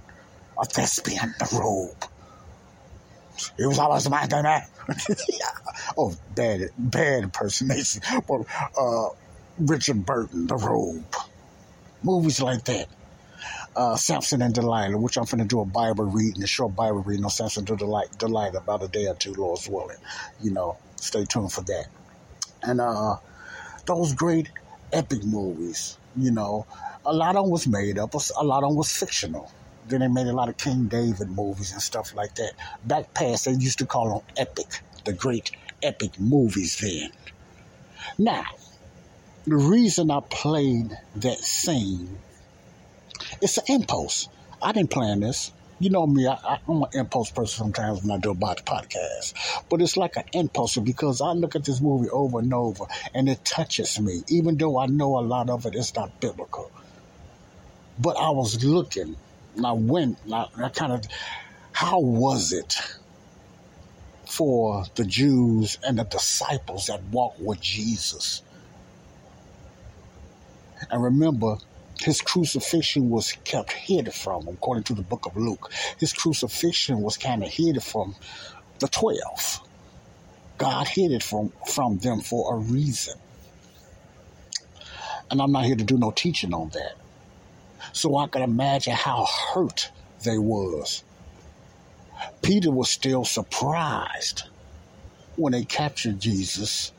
a 0.61 0.65
thespian, 0.65 1.35
the 1.39 1.59
robe. 1.61 2.05
It 3.59 3.67
was 3.67 3.79
always 3.79 4.09
my 4.09 4.27
turn. 4.27 4.47
oh, 5.99 6.15
bad, 6.35 6.71
bad 6.79 7.25
impersonation. 7.25 8.03
But 8.27 8.45
uh, 8.79 9.09
Richard 9.59 10.05
Burton, 10.05 10.47
the 10.47 10.57
robe 10.57 11.05
movies 12.05 12.41
like 12.41 12.65
that. 12.65 12.89
Uh, 13.75 13.97
Samson 13.97 14.43
and 14.43 14.55
Delilah, 14.55 14.99
which 14.99 15.17
I'm 15.17 15.25
to 15.25 15.45
do 15.45 15.61
a 15.61 15.65
Bible 15.65 16.05
reading, 16.05 16.43
a 16.43 16.47
short 16.47 16.77
Bible 16.77 17.03
reading 17.03 17.25
on 17.25 17.31
Samson 17.31 17.65
and 17.67 17.79
Delilah 17.79 18.59
about 18.59 18.83
a 18.83 18.89
day 18.89 19.07
or 19.07 19.15
two, 19.15 19.33
Lord's 19.33 19.69
willing. 19.69 19.97
You 20.43 20.51
know, 20.51 20.77
stay 20.97 21.25
tuned 21.25 21.53
for 21.53 21.63
that. 21.63 21.87
And 22.63 22.81
uh, 22.81 23.17
those 23.87 24.15
great 24.15 24.51
epic 24.93 25.25
movies, 25.25 25.97
you 26.17 26.31
know, 26.31 26.67
a 27.05 27.13
lot 27.13 27.37
of 27.37 27.45
them 27.45 27.51
was 27.51 27.67
made 27.67 27.99
up, 27.99 28.15
a 28.15 28.45
lot 28.45 28.63
of 28.63 28.71
them 28.71 28.77
was 28.77 28.93
fictional. 28.93 29.51
Then 29.89 30.01
they 30.01 30.09
made 30.09 30.27
a 30.27 30.33
lot 30.33 30.49
of 30.49 30.57
King 30.57 30.87
David 30.87 31.31
movies 31.31 31.73
and 31.73 31.83
stuff 31.83 32.15
like 32.15 32.35
that. 32.37 32.53
Back 32.85 33.15
past, 33.15 33.47
they 33.47 33.53
used 33.53 33.79
to 33.79 33.87
call 33.87 34.09
them 34.11 34.23
epic, 34.37 34.81
the 35.05 35.13
great 35.13 35.51
epic 35.83 36.21
movies 36.21 36.79
then. 36.79 37.11
Now, 38.19 38.45
the 39.47 39.57
reason 39.57 40.11
I 40.11 40.21
played 40.21 40.97
that 41.17 41.39
scene, 41.39 42.19
it's 43.41 43.59
an 43.59 43.65
impulse. 43.69 44.29
I 44.61 44.73
didn't 44.73 44.91
plan 44.91 45.21
this. 45.21 45.53
You 45.81 45.91
know 45.91 46.07
me, 46.07 46.29
I, 46.29 46.61
am 46.69 46.83
an 46.83 46.91
impulse 46.93 47.33
person 47.33 47.65
sometimes 47.65 48.03
when 48.03 48.13
I 48.13 48.19
do 48.19 48.31
about 48.31 48.59
the 48.59 48.63
podcast. 48.63 49.35
But 49.69 49.83
it's 49.83 49.97
like 49.97 50.17
an 50.17 50.25
impulse 50.33 50.77
because 50.77 51.21
I 51.21 51.33
look 51.33 51.57
at 51.57 51.65
this 51.65 51.81
movie 51.81 52.09
over 52.09 52.39
and 52.39 52.55
over 52.55 52.85
and 53.15 53.29
it 53.29 53.45
touches 53.45 53.99
me, 53.99 54.23
even 54.29 54.57
though 54.59 54.79
I 54.79 54.87
know 54.87 55.19
a 55.19 55.23
lot 55.23 55.51
of 55.51 55.67
it 55.67 55.75
is 55.75 55.93
not 55.97 56.21
biblical. 56.21 56.71
But 57.99 58.17
I 58.17 58.31
was 58.31 58.63
looking 58.65 59.17
and 59.57 59.67
I 59.67 59.73
went, 59.73 60.19
and 60.25 60.35
I, 60.37 60.47
I 60.57 60.69
kind 60.69 60.93
of, 60.93 61.05
how 61.73 61.99
was 61.99 62.53
it 62.53 62.77
for 64.25 64.85
the 64.95 65.05
Jews 65.05 65.79
and 65.85 65.99
the 65.99 66.05
disciples 66.05 66.87
that 66.87 67.03
walked 67.11 67.41
with 67.41 67.61
Jesus? 67.61 68.43
And 70.91 71.03
remember, 71.03 71.59
his 72.01 72.21
crucifixion 72.21 73.11
was 73.11 73.33
kept 73.45 73.73
hidden 73.73 74.13
from 74.13 74.49
according 74.49 74.85
to 74.85 74.95
the 74.95 75.03
book 75.03 75.27
of 75.27 75.37
Luke. 75.37 75.71
His 75.99 76.13
crucifixion 76.13 77.01
was 77.01 77.17
kind 77.17 77.43
of 77.43 77.51
hidden 77.51 77.81
from 77.81 78.17
the 78.81 78.89
12. 78.89 79.61
God 80.59 80.89
hid 80.89 81.13
it 81.13 81.23
from, 81.23 81.53
from 81.67 81.99
them 81.99 82.21
for 82.21 82.55
a 82.55 82.59
reason. 82.59 83.15
And 85.31 85.41
I'm 85.41 85.53
not 85.53 85.65
here 85.65 85.77
to 85.77 85.85
do 85.85 85.97
no 85.97 86.11
teaching 86.11 86.53
on 86.53 86.71
that. 86.71 86.95
So 87.93 88.17
I 88.17 88.27
can 88.27 88.43
imagine 88.43 88.95
how 88.95 89.27
hurt 89.55 89.91
they 90.25 90.39
was. 90.39 91.05
Peter 92.43 92.71
was 92.71 92.91
still 92.91 93.25
surprised 93.25 94.45
when 95.37 95.53
they 95.53 95.65
captured 95.65 96.21
Jesus 96.21 96.93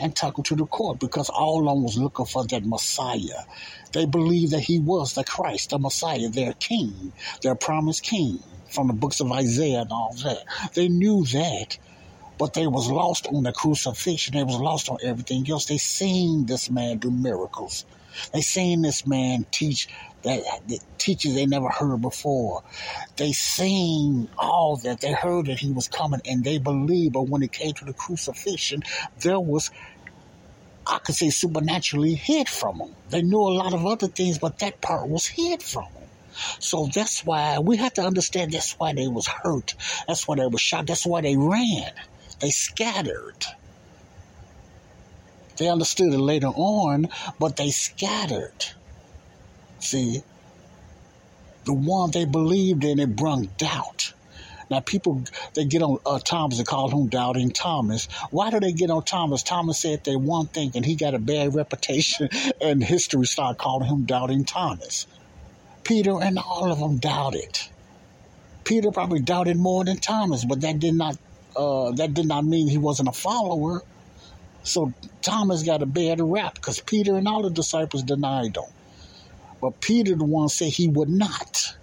and 0.00 0.16
took 0.16 0.38
him 0.38 0.44
to 0.44 0.56
the 0.56 0.66
court 0.66 0.98
because 1.00 1.28
all 1.28 1.64
them 1.64 1.82
was 1.82 1.98
looking 1.98 2.26
for 2.26 2.44
that 2.46 2.64
Messiah. 2.66 3.44
They 3.92 4.06
believed 4.06 4.52
that 4.52 4.60
he 4.60 4.78
was 4.78 5.14
the 5.14 5.24
Christ, 5.24 5.70
the 5.70 5.78
Messiah, 5.78 6.28
their 6.28 6.54
king, 6.54 7.12
their 7.42 7.54
promised 7.54 8.02
king 8.04 8.40
from 8.70 8.88
the 8.88 8.94
books 8.94 9.20
of 9.20 9.32
Isaiah 9.32 9.82
and 9.82 9.92
all 9.92 10.14
that. 10.24 10.44
They 10.74 10.88
knew 10.88 11.24
that, 11.26 11.78
but 12.38 12.54
they 12.54 12.66
was 12.66 12.90
lost 12.90 13.26
on 13.28 13.42
the 13.44 13.52
crucifixion. 13.52 14.34
They 14.34 14.44
was 14.44 14.60
lost 14.60 14.88
on 14.88 14.98
everything 15.02 15.50
else. 15.50 15.66
They 15.66 15.78
seen 15.78 16.46
this 16.46 16.70
man 16.70 16.98
do 16.98 17.10
miracles. 17.10 17.84
They 18.32 18.40
seen 18.40 18.82
this 18.82 19.06
man 19.06 19.46
teach 19.50 19.88
that, 20.22 20.42
that 20.68 20.80
teachers 20.98 21.34
they 21.34 21.46
never 21.46 21.68
heard 21.68 22.02
before. 22.02 22.62
They 23.16 23.32
seen 23.32 24.28
all 24.38 24.76
that. 24.84 25.00
They 25.00 25.12
heard 25.12 25.46
that 25.46 25.58
he 25.58 25.72
was 25.72 25.88
coming 25.88 26.20
and 26.24 26.44
they 26.44 26.58
believed. 26.58 27.14
But 27.14 27.28
when 27.28 27.42
it 27.42 27.52
came 27.52 27.74
to 27.74 27.84
the 27.84 27.92
crucifixion, 27.92 28.82
there 29.20 29.40
was 29.40 29.70
I 30.86 30.98
could 30.98 31.14
say 31.14 31.30
supernaturally 31.30 32.14
hid 32.14 32.48
from 32.48 32.78
them. 32.78 32.94
They 33.10 33.22
knew 33.22 33.40
a 33.40 33.54
lot 33.54 33.74
of 33.74 33.86
other 33.86 34.08
things, 34.08 34.38
but 34.38 34.58
that 34.58 34.80
part 34.80 35.08
was 35.08 35.26
hid 35.26 35.62
from 35.62 35.84
them. 35.94 36.08
So 36.58 36.88
that's 36.92 37.24
why 37.24 37.58
we 37.58 37.76
have 37.76 37.94
to 37.94 38.02
understand 38.02 38.52
that's 38.52 38.72
why 38.72 38.92
they 38.94 39.06
was 39.06 39.26
hurt. 39.26 39.74
That's 40.08 40.26
why 40.26 40.36
they 40.36 40.46
was 40.46 40.60
shot. 40.60 40.86
That's 40.86 41.06
why 41.06 41.20
they 41.20 41.36
ran. 41.36 41.92
They 42.40 42.50
scattered. 42.50 43.44
They 45.60 45.68
understood 45.68 46.14
it 46.14 46.18
later 46.18 46.46
on, 46.46 47.10
but 47.38 47.56
they 47.56 47.68
scattered. 47.68 48.64
See, 49.78 50.22
the 51.66 51.74
one 51.74 52.12
they 52.12 52.24
believed 52.24 52.82
in, 52.82 52.98
it 52.98 53.14
brung 53.14 53.50
doubt. 53.58 54.14
Now, 54.70 54.80
people, 54.80 55.22
they 55.52 55.66
get 55.66 55.82
on 55.82 55.98
uh, 56.06 56.18
Thomas 56.18 56.56
and 56.56 56.66
call 56.66 56.88
him 56.88 57.08
Doubting 57.08 57.50
Thomas. 57.50 58.06
Why 58.30 58.48
do 58.48 58.58
they 58.58 58.72
get 58.72 58.88
on 58.88 59.02
Thomas? 59.02 59.42
Thomas 59.42 59.78
said 59.78 60.02
they 60.02 60.16
one 60.16 60.46
thing 60.46 60.72
and 60.76 60.86
he 60.86 60.94
got 60.94 61.12
a 61.12 61.18
bad 61.18 61.54
reputation, 61.62 62.30
and 62.62 62.82
history 62.82 63.26
started 63.26 63.58
calling 63.58 63.86
him 63.86 64.06
Doubting 64.06 64.46
Thomas. 64.46 65.06
Peter 65.84 66.22
and 66.22 66.38
all 66.38 66.72
of 66.72 66.78
them 66.78 66.96
doubted. 66.96 67.58
Peter 68.64 68.90
probably 68.90 69.20
doubted 69.20 69.58
more 69.58 69.84
than 69.84 69.98
Thomas, 69.98 70.42
but 70.42 70.62
that 70.62 70.78
did 70.78 70.94
not 70.94 71.18
uh, 71.54 71.90
that 71.92 72.14
did 72.14 72.26
not 72.26 72.46
mean 72.46 72.66
he 72.66 72.78
wasn't 72.78 73.10
a 73.10 73.12
follower. 73.12 73.82
So 74.62 74.92
Thomas 75.22 75.62
got 75.62 75.82
a 75.82 75.86
bad 75.86 76.20
rap 76.20 76.54
because 76.54 76.80
Peter 76.80 77.16
and 77.16 77.26
all 77.26 77.42
the 77.42 77.50
disciples 77.50 78.02
denied 78.02 78.56
him. 78.56 78.64
But 79.60 79.80
Peter, 79.80 80.14
the 80.14 80.24
one, 80.24 80.48
said 80.48 80.68
he 80.68 80.88
would 80.88 81.08
not. 81.08 81.76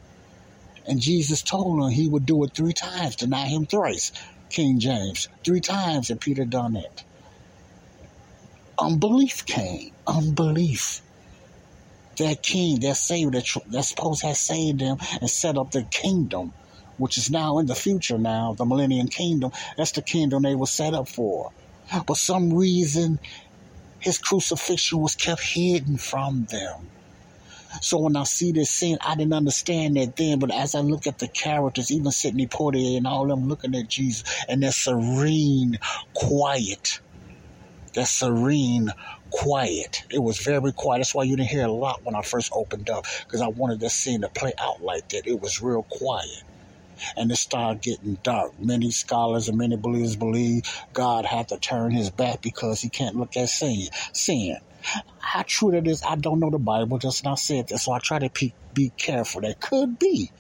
And 0.88 1.02
Jesus 1.02 1.42
told 1.42 1.84
him 1.84 1.90
he 1.90 2.08
would 2.08 2.26
do 2.26 2.44
it 2.44 2.54
three 2.56 2.74
times, 2.74 3.16
deny 3.16 3.48
him 3.48 3.66
thrice. 3.66 4.12
King 4.50 4.80
James, 4.80 5.28
three 5.44 5.60
times, 5.60 6.10
and 6.10 6.22
Peter 6.22 6.46
done 6.46 6.76
it. 6.78 7.04
Unbelief 8.80 9.46
came. 9.46 9.92
Unbelief. 10.06 11.02
That 12.18 12.42
king, 12.42 12.80
that 12.80 12.96
savior, 12.96 13.32
that, 13.32 13.46
that 13.68 13.84
supposed 13.84 14.22
to 14.22 14.28
have 14.28 14.38
saved 14.38 14.80
them 14.80 14.98
and 15.20 15.30
set 15.30 15.58
up 15.58 15.72
the 15.72 15.84
kingdom, 15.84 16.54
which 16.98 17.18
is 17.18 17.30
now 17.30 17.60
in 17.60 17.66
the 17.66 17.76
future 17.76 18.18
now, 18.18 18.54
the 18.54 18.66
millennium 18.66 19.08
kingdom. 19.08 19.52
That's 19.78 19.92
the 19.92 20.02
kingdom 20.02 20.44
they 20.44 20.56
were 20.56 20.66
set 20.68 20.94
up 20.94 21.10
for. 21.10 21.52
But 22.06 22.18
some 22.18 22.54
reason, 22.54 23.20
his 24.00 24.18
crucifixion 24.18 25.00
was 25.00 25.16
kept 25.16 25.42
hidden 25.42 25.98
from 25.98 26.46
them. 26.46 26.90
So 27.82 28.00
when 28.00 28.16
I 28.16 28.24
see 28.24 28.52
this 28.52 28.72
scene, 28.72 28.98
I 29.02 29.16
didn't 29.16 29.34
understand 29.34 29.98
that 29.98 30.16
then, 30.16 30.40
but 30.40 30.52
as 30.52 30.74
I 30.74 30.80
look 30.80 31.06
at 31.06 31.20
the 31.20 31.28
characters, 31.28 31.92
even 31.92 32.12
Sidney 32.12 32.48
Poitier 32.48 32.98
and 32.98 33.06
all 33.06 33.28
them 33.28 33.48
looking 33.48 33.76
at 33.76 33.88
Jesus, 33.88 34.24
and 34.48 34.64
that 34.64 34.74
serene 34.74 35.78
quiet, 36.14 37.02
that 37.94 38.08
serene 38.08 38.92
quiet. 39.30 40.04
It 40.10 40.20
was 40.20 40.40
very 40.40 40.72
quiet. 40.72 41.00
That's 41.00 41.14
why 41.14 41.24
you 41.24 41.36
didn't 41.36 41.50
hear 41.50 41.66
a 41.66 41.72
lot 41.72 42.04
when 42.04 42.16
I 42.16 42.22
first 42.22 42.52
opened 42.54 42.90
up, 42.90 43.06
because 43.26 43.42
I 43.42 43.48
wanted 43.48 43.80
this 43.80 43.94
scene 43.94 44.22
to 44.22 44.30
play 44.30 44.54
out 44.60 44.82
like 44.82 45.10
that. 45.10 45.28
It 45.28 45.42
was 45.42 45.62
real 45.62 45.84
quiet. 45.84 46.44
And 47.16 47.32
it 47.32 47.38
started 47.38 47.82
getting 47.82 48.16
dark. 48.24 48.60
Many 48.60 48.92
scholars 48.92 49.48
and 49.48 49.58
many 49.58 49.76
believers 49.78 50.16
believe 50.16 50.64
God 50.94 51.26
had 51.26 51.50
to 51.50 51.58
turn 51.58 51.92
his 51.92 52.10
back 52.10 52.42
because 52.42 52.82
he 52.82 52.90
can't 52.90 53.16
look 53.16 53.38
at 53.38 53.50
sin. 53.50 53.88
Sin. 54.14 54.58
How 55.20 55.44
true 55.46 55.72
that 55.72 55.88
is, 55.88 56.04
I 56.04 56.16
don't 56.16 56.40
know 56.40 56.50
the 56.50 56.60
Bible, 56.60 56.98
just 56.98 57.24
not 57.24 57.40
said 57.40 57.68
that. 57.70 57.80
So 57.80 57.92
I 57.92 58.00
try 58.00 58.20
to 58.20 58.30
be, 58.30 58.54
be 58.74 58.92
careful. 58.98 59.42
That 59.42 59.60
could 59.60 60.00
be. 60.00 60.32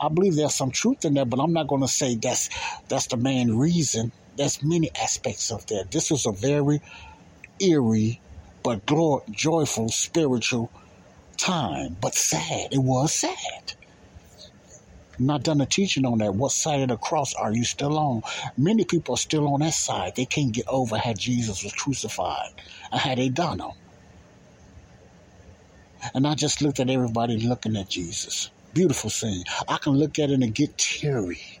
I 0.00 0.08
believe 0.08 0.34
there's 0.34 0.54
some 0.54 0.72
truth 0.72 1.04
in 1.04 1.14
that, 1.14 1.30
but 1.30 1.38
I'm 1.38 1.52
not 1.52 1.68
going 1.68 1.82
to 1.82 1.88
say 1.88 2.16
that's 2.16 2.50
that's 2.88 3.06
the 3.06 3.16
main 3.16 3.56
reason. 3.56 4.10
There's 4.36 4.62
many 4.62 4.90
aspects 5.00 5.52
of 5.52 5.64
that. 5.66 5.92
This 5.92 6.10
was 6.10 6.26
a 6.26 6.32
very 6.32 6.80
eerie 7.60 8.20
but 8.64 8.82
joyful 9.30 9.88
spiritual 9.90 10.70
time, 11.36 11.96
but 12.00 12.14
sad. 12.14 12.72
It 12.72 12.78
was 12.78 13.14
sad. 13.14 13.74
Not 15.18 15.42
done 15.42 15.58
the 15.58 15.66
teaching 15.66 16.06
on 16.06 16.18
that. 16.18 16.34
What 16.34 16.52
side 16.52 16.80
of 16.80 16.88
the 16.88 16.96
cross 16.96 17.34
are 17.34 17.52
you 17.52 17.64
still 17.64 17.98
on? 17.98 18.22
Many 18.56 18.84
people 18.84 19.14
are 19.14 19.18
still 19.18 19.46
on 19.52 19.60
that 19.60 19.74
side. 19.74 20.16
They 20.16 20.24
can't 20.24 20.52
get 20.52 20.66
over 20.68 20.96
how 20.98 21.12
Jesus 21.12 21.62
was 21.62 21.72
crucified 21.72 22.50
and 22.90 23.00
how 23.00 23.14
they 23.14 23.28
done 23.28 23.60
him. 23.60 23.72
And 26.14 26.26
I 26.26 26.34
just 26.34 26.62
looked 26.62 26.80
at 26.80 26.90
everybody 26.90 27.38
looking 27.38 27.76
at 27.76 27.88
Jesus. 27.88 28.50
Beautiful 28.74 29.10
scene. 29.10 29.44
I 29.68 29.76
can 29.78 29.92
look 29.92 30.18
at 30.18 30.30
it 30.30 30.42
and 30.42 30.54
get 30.54 30.76
teary. 30.78 31.60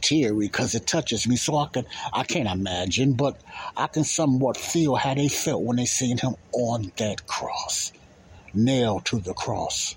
Teary 0.00 0.46
because 0.46 0.74
it 0.74 0.86
touches 0.86 1.26
me. 1.26 1.36
So 1.36 1.56
I 1.56 1.68
can 1.68 1.86
I 2.12 2.24
can't 2.24 2.48
imagine, 2.48 3.14
but 3.14 3.40
I 3.76 3.86
can 3.86 4.04
somewhat 4.04 4.56
feel 4.56 4.94
how 4.94 5.14
they 5.14 5.28
felt 5.28 5.62
when 5.62 5.76
they 5.76 5.86
seen 5.86 6.18
him 6.18 6.36
on 6.52 6.92
that 6.98 7.26
cross. 7.26 7.92
Nailed 8.54 9.06
to 9.06 9.18
the 9.18 9.32
cross. 9.32 9.96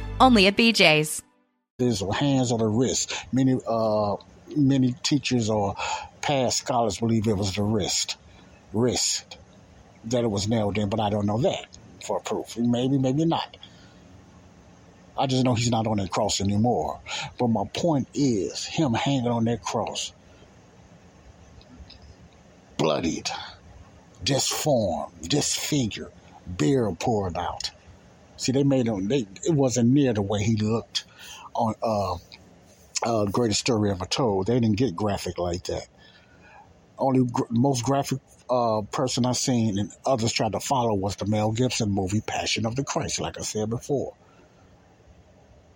only 0.21 0.47
at 0.47 0.55
BJ's. 0.55 1.21
There's 1.77 2.01
hands 2.13 2.51
on 2.51 2.59
the 2.59 2.67
wrist. 2.67 3.13
Many 3.33 3.59
uh, 3.67 4.17
many 4.55 4.93
teachers 5.03 5.49
or 5.49 5.75
past 6.21 6.59
scholars 6.59 6.99
believe 6.99 7.27
it 7.27 7.35
was 7.35 7.55
the 7.55 7.63
wrist, 7.63 8.17
wrist 8.71 9.37
that 10.05 10.23
it 10.23 10.29
was 10.29 10.47
nailed 10.47 10.77
in, 10.77 10.89
but 10.89 10.99
I 10.99 11.09
don't 11.09 11.25
know 11.25 11.39
that 11.39 11.65
for 12.05 12.19
proof. 12.19 12.57
Maybe, 12.57 12.97
maybe 12.97 13.25
not. 13.25 13.57
I 15.17 15.27
just 15.27 15.43
know 15.43 15.55
he's 15.55 15.69
not 15.69 15.87
on 15.87 15.97
that 15.97 16.09
cross 16.09 16.41
anymore. 16.41 16.99
But 17.37 17.47
my 17.47 17.65
point 17.73 18.07
is, 18.13 18.63
him 18.63 18.93
hanging 18.93 19.27
on 19.27 19.45
that 19.45 19.61
cross, 19.61 20.13
bloodied, 22.77 23.29
disformed, 24.23 25.29
disfigured, 25.29 26.11
beer 26.57 26.91
poured 26.99 27.37
out. 27.37 27.71
See, 28.41 28.53
they 28.53 28.63
made 28.63 28.87
him. 28.87 29.07
They 29.07 29.27
it 29.45 29.53
wasn't 29.53 29.91
near 29.91 30.13
the 30.13 30.23
way 30.23 30.41
he 30.41 30.55
looked 30.55 31.05
on 31.53 31.75
uh, 31.83 32.15
uh, 33.03 33.25
Greatest 33.25 33.59
Story 33.59 33.91
Ever 33.91 34.07
Told. 34.07 34.47
They 34.47 34.59
didn't 34.59 34.77
get 34.77 34.95
graphic 34.95 35.37
like 35.37 35.65
that. 35.65 35.87
Only 36.97 37.23
gr- 37.31 37.43
most 37.51 37.85
graphic 37.85 38.17
uh, 38.49 38.81
person 38.91 39.27
I 39.27 39.33
seen 39.33 39.77
and 39.77 39.91
others 40.07 40.33
tried 40.33 40.53
to 40.53 40.59
follow 40.59 40.95
was 40.95 41.17
the 41.17 41.27
Mel 41.27 41.51
Gibson 41.51 41.91
movie 41.91 42.21
Passion 42.21 42.65
of 42.65 42.75
the 42.75 42.83
Christ, 42.83 43.21
like 43.21 43.37
I 43.37 43.43
said 43.43 43.69
before. 43.69 44.15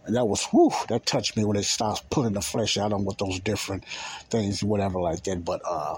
And 0.07 0.15
that 0.15 0.25
was 0.25 0.43
whew, 0.45 0.71
that 0.89 1.05
touched 1.05 1.37
me 1.37 1.45
when 1.45 1.57
it 1.57 1.65
starts 1.65 2.01
pulling 2.09 2.33
the 2.33 2.41
flesh 2.41 2.79
out 2.79 2.93
on 2.93 3.05
with 3.05 3.19
those 3.19 3.39
different 3.41 3.85
things, 4.31 4.63
whatever 4.63 4.99
like 4.99 5.23
that. 5.25 5.45
But 5.45 5.61
uh, 5.69 5.97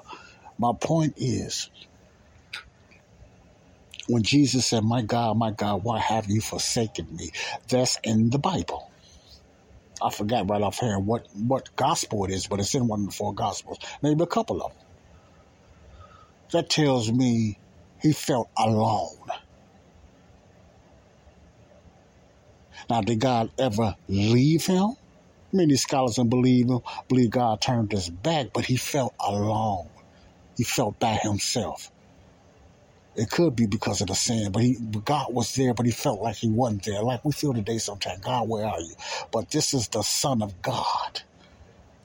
my 0.57 0.73
point 0.77 1.13
is, 1.15 1.69
when 4.07 4.23
Jesus 4.23 4.65
said, 4.65 4.83
"My 4.83 5.01
God, 5.01 5.37
my 5.37 5.51
God, 5.51 5.83
why 5.83 5.99
have 5.99 6.29
you 6.29 6.41
forsaken 6.41 7.07
me?" 7.15 7.31
That's 7.69 7.97
in 8.03 8.29
the 8.29 8.39
Bible. 8.39 8.91
I 10.01 10.11
forgot 10.11 10.49
right 10.49 10.61
off 10.61 10.79
hand 10.79 11.07
what 11.07 11.27
what 11.33 11.75
gospel 11.75 12.25
it 12.25 12.31
is, 12.31 12.47
but 12.47 12.59
it's 12.59 12.75
in 12.75 12.87
one 12.87 13.01
of 13.01 13.05
the 13.07 13.11
four 13.11 13.33
gospels, 13.33 13.79
maybe 14.01 14.23
a 14.23 14.27
couple 14.27 14.61
of 14.61 14.71
them. 14.71 14.81
That 16.51 16.69
tells 16.69 17.11
me 17.11 17.59
he 18.01 18.13
felt 18.13 18.49
alone. 18.57 19.27
Now, 22.89 23.01
did 23.01 23.19
God 23.19 23.51
ever 23.59 23.95
leave 24.07 24.65
him? 24.65 24.95
Many 25.51 25.75
scholars 25.75 26.15
don't 26.15 26.29
believe 26.29 26.69
him, 26.69 26.81
believe 27.09 27.31
God 27.31 27.61
turned 27.61 27.91
his 27.91 28.09
back, 28.09 28.47
but 28.53 28.65
he 28.65 28.77
felt 28.77 29.13
alone. 29.19 29.89
He 30.55 30.63
felt 30.63 30.99
by 30.99 31.15
himself. 31.15 31.91
It 33.17 33.31
could 33.31 33.55
be 33.55 33.65
because 33.65 34.01
of 34.01 34.07
the 34.07 34.15
sin, 34.15 34.51
but 34.51 34.61
he 34.61 34.75
God 35.03 35.33
was 35.33 35.55
there, 35.55 35.73
but 35.73 35.87
he 35.87 35.91
felt 35.91 36.21
like 36.21 36.35
he 36.35 36.49
wasn't 36.49 36.85
there. 36.85 37.01
Like 37.01 37.25
we 37.25 37.31
feel 37.33 37.53
today 37.53 37.79
sometimes, 37.79 38.21
God, 38.21 38.47
where 38.47 38.67
are 38.67 38.79
you? 38.79 38.93
But 39.31 39.49
this 39.49 39.73
is 39.73 39.87
the 39.87 40.03
Son 40.03 40.43
of 40.43 40.61
God. 40.61 41.23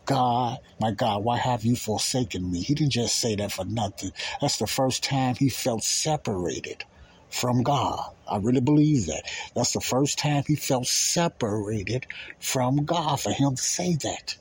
God, 0.07 0.59
my 0.81 0.91
God, 0.91 1.23
why 1.23 1.37
have 1.37 1.65
you 1.65 1.77
forsaken 1.77 2.51
me? 2.51 2.63
He 2.63 2.75
didn't 2.75 2.93
just 2.93 3.21
say 3.21 3.37
that 3.37 3.53
for 3.53 3.67
nothing. 3.67 4.13
That's 4.41 4.57
the 4.57 4.67
first 4.67 5.05
time 5.05 5.37
he 5.37 5.51
felt 5.51 5.85
separated 5.85 6.85
from 7.31 7.63
God. 7.63 8.13
I 8.29 8.39
really 8.39 8.61
believe 8.61 9.07
that. 9.07 9.25
That's 9.55 9.73
the 9.73 9.81
first 9.81 10.19
time 10.19 10.45
he 10.47 10.57
felt 10.57 10.87
separated 10.87 12.07
from 12.41 12.85
God 12.85 13.21
for 13.21 13.33
him 13.33 13.57
to 13.57 13.63
say 13.63 13.97
that. 13.97 14.37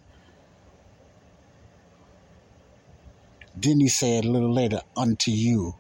Then 3.56 3.82
he 3.82 3.90
said 3.90 4.26
a 4.26 4.32
little 4.32 4.54
later, 4.54 4.82
Unto 4.96 5.32
you 5.32 5.76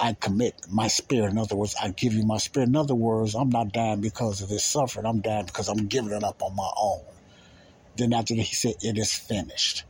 I 0.00 0.14
commit 0.20 0.54
my 0.70 0.88
spirit. 0.88 1.32
In 1.32 1.38
other 1.38 1.56
words, 1.56 1.74
I 1.82 1.90
give 1.90 2.14
you 2.14 2.24
my 2.26 2.38
spirit. 2.38 2.68
In 2.68 2.76
other 2.76 2.94
words, 2.96 3.34
I'm 3.34 3.50
not 3.50 3.72
dying 3.72 4.00
because 4.00 4.42
of 4.42 4.48
this 4.50 4.64
suffering. 4.64 5.06
I'm 5.06 5.20
dying 5.20 5.46
because 5.46 5.68
I'm 5.68 5.86
giving 5.88 6.12
it 6.12 6.24
up 6.24 6.42
on 6.42 6.56
my 6.56 6.70
own. 6.78 7.04
Then 7.96 8.12
after 8.14 8.34
that, 8.36 8.42
he 8.42 8.54
said, 8.56 8.74
It 8.82 8.98
is 8.98 9.12
finished. 9.14 9.84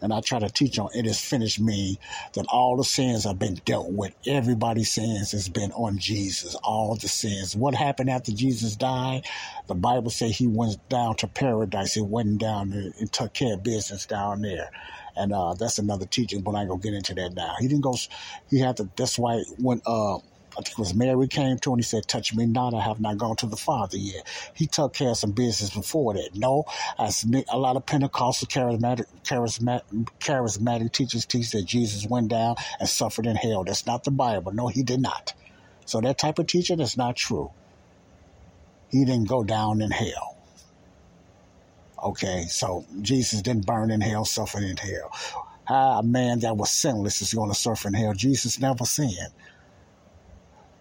And 0.00 0.12
I 0.12 0.20
try 0.20 0.38
to 0.38 0.48
teach 0.50 0.78
on 0.78 0.90
it 0.94 1.06
is 1.06 1.20
finished 1.20 1.60
me 1.60 1.98
that 2.34 2.46
all 2.48 2.76
the 2.76 2.84
sins 2.84 3.24
have 3.24 3.38
been 3.38 3.54
dealt 3.64 3.90
with. 3.90 4.14
Everybody's 4.26 4.92
sins 4.92 5.32
has 5.32 5.48
been 5.48 5.72
on 5.72 5.98
Jesus. 5.98 6.54
All 6.62 6.96
the 6.96 7.08
sins. 7.08 7.56
What 7.56 7.74
happened 7.74 8.10
after 8.10 8.32
Jesus 8.32 8.76
died? 8.76 9.24
The 9.68 9.74
Bible 9.74 10.10
says 10.10 10.36
he 10.36 10.46
went 10.46 10.76
down 10.88 11.16
to 11.16 11.28
paradise. 11.28 11.94
He 11.94 12.02
went 12.02 12.38
down 12.38 12.70
there 12.70 12.92
and 12.98 13.12
took 13.12 13.32
care 13.34 13.54
of 13.54 13.62
business 13.62 14.06
down 14.06 14.42
there. 14.42 14.70
And 15.16 15.32
uh, 15.32 15.54
that's 15.54 15.78
another 15.78 16.06
teaching, 16.06 16.42
but 16.42 16.54
I 16.54 16.60
ain't 16.60 16.68
gonna 16.68 16.80
get 16.80 16.94
into 16.94 17.14
that 17.14 17.34
now. 17.34 17.54
He 17.58 17.68
didn't 17.68 17.82
go. 17.82 17.96
He 18.50 18.60
had 18.60 18.76
to. 18.76 18.90
That's 18.96 19.18
why 19.18 19.42
when 19.58 19.80
uh, 19.86 20.18
I 20.56 20.60
it 20.60 20.78
was 20.78 20.94
Mary 20.94 21.28
came 21.28 21.58
to 21.58 21.70
him 21.70 21.74
and 21.74 21.80
he 21.80 21.84
said, 21.84 22.08
Touch 22.08 22.34
me 22.34 22.46
not, 22.46 22.74
I 22.74 22.82
have 22.82 23.00
not 23.00 23.18
gone 23.18 23.36
to 23.36 23.46
the 23.46 23.56
Father 23.56 23.98
yet. 23.98 24.26
He 24.54 24.66
took 24.66 24.94
care 24.94 25.10
of 25.10 25.18
some 25.18 25.32
business 25.32 25.70
before 25.70 26.14
that. 26.14 26.36
No, 26.36 26.64
as 26.98 27.26
a 27.50 27.58
lot 27.58 27.76
of 27.76 27.86
Pentecostal 27.86 28.48
charismatic, 28.48 29.06
charismatic, 29.24 29.82
charismatic 30.20 30.92
teachers 30.92 31.26
teach 31.26 31.52
that 31.52 31.64
Jesus 31.66 32.06
went 32.08 32.28
down 32.28 32.56
and 32.80 32.88
suffered 32.88 33.26
in 33.26 33.36
hell. 33.36 33.64
That's 33.64 33.86
not 33.86 34.04
the 34.04 34.12
Bible. 34.12 34.52
No, 34.52 34.68
he 34.68 34.82
did 34.84 35.00
not. 35.00 35.34
So 35.86 36.00
that 36.02 36.18
type 36.18 36.38
of 36.38 36.46
teaching 36.48 36.80
is 36.80 36.96
not 36.96 37.16
true. 37.16 37.50
he 38.90 39.04
didn't 39.04 39.28
go 39.28 39.44
down 39.44 39.82
in 39.82 39.90
hell. 39.90 40.36
Okay, 42.02 42.46
so 42.48 42.86
Jesus 43.02 43.42
didn't 43.42 43.66
burn 43.66 43.90
in 43.90 44.00
hell, 44.02 44.24
suffer 44.24 44.60
in 44.60 44.76
hell. 44.76 45.10
How 45.66 46.00
a 46.00 46.02
man 46.02 46.40
that 46.40 46.56
was 46.56 46.70
sinless 46.70 47.22
is 47.22 47.34
going 47.34 47.50
to 47.50 47.56
suffer 47.56 47.88
in 47.88 47.94
hell? 47.94 48.14
Jesus 48.14 48.60
never 48.60 48.84
sinned. 48.86 49.32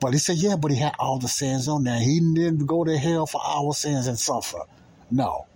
But 0.05 0.13
he 0.13 0.19
said, 0.19 0.37
yeah, 0.37 0.55
but 0.55 0.69
he 0.69 0.77
had 0.77 0.93
all 0.99 1.17
the 1.17 1.27
sins 1.27 1.67
on 1.67 1.83
there. 1.83 1.99
He 1.99 2.19
didn't 2.19 2.67
go 2.67 2.83
to 2.83 2.95
hell 2.95 3.25
for 3.25 3.41
our 3.43 3.73
sins 3.73 4.05
and 4.05 4.19
suffer. 4.19 4.59
No. 5.09 5.47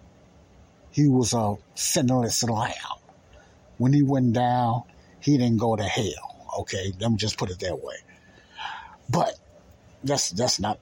He 0.90 1.08
was 1.08 1.34
a 1.34 1.58
sinless 1.76 2.42
lamb. 2.42 2.74
When 3.78 3.94
he 3.94 4.02
went 4.02 4.34
down, 4.34 4.86
he 5.20 5.38
didn't 5.38 5.60
go 5.60 5.76
to 5.76 5.84
hell. 5.84 6.48
Okay, 6.62 6.92
let 7.00 7.12
me 7.12 7.18
just 7.18 7.38
put 7.38 7.52
it 7.52 7.60
that 7.60 7.80
way. 7.84 7.98
But 9.08 9.36
that's 10.04 10.32
that's 10.32 10.60
not 10.60 10.80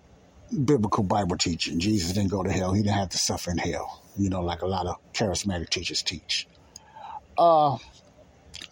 biblical 0.64 1.04
Bible 1.04 1.36
teaching. 1.36 1.82
Jesus 1.82 2.14
didn't 2.14 2.32
go 2.32 2.44
to 2.44 2.50
hell. 2.50 2.72
He 2.72 2.84
didn't 2.84 2.96
have 2.96 3.10
to 3.10 3.18
suffer 3.18 3.52
in 3.52 3.58
hell. 3.58 4.02
You 4.16 4.30
know, 4.30 4.44
like 4.44 4.62
a 4.62 4.66
lot 4.66 4.86
of 4.86 4.96
charismatic 5.12 5.68
teachers 5.68 6.04
teach. 6.04 6.48
Uh, 7.38 7.80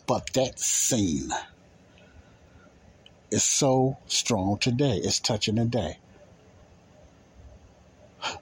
but 0.08 0.32
that 0.36 0.58
scene 0.58 1.32
is 3.32 3.44
so 3.44 3.98
strong 4.08 4.58
today. 4.58 5.00
It's 5.04 5.20
touching 5.20 5.56
today. 5.56 5.98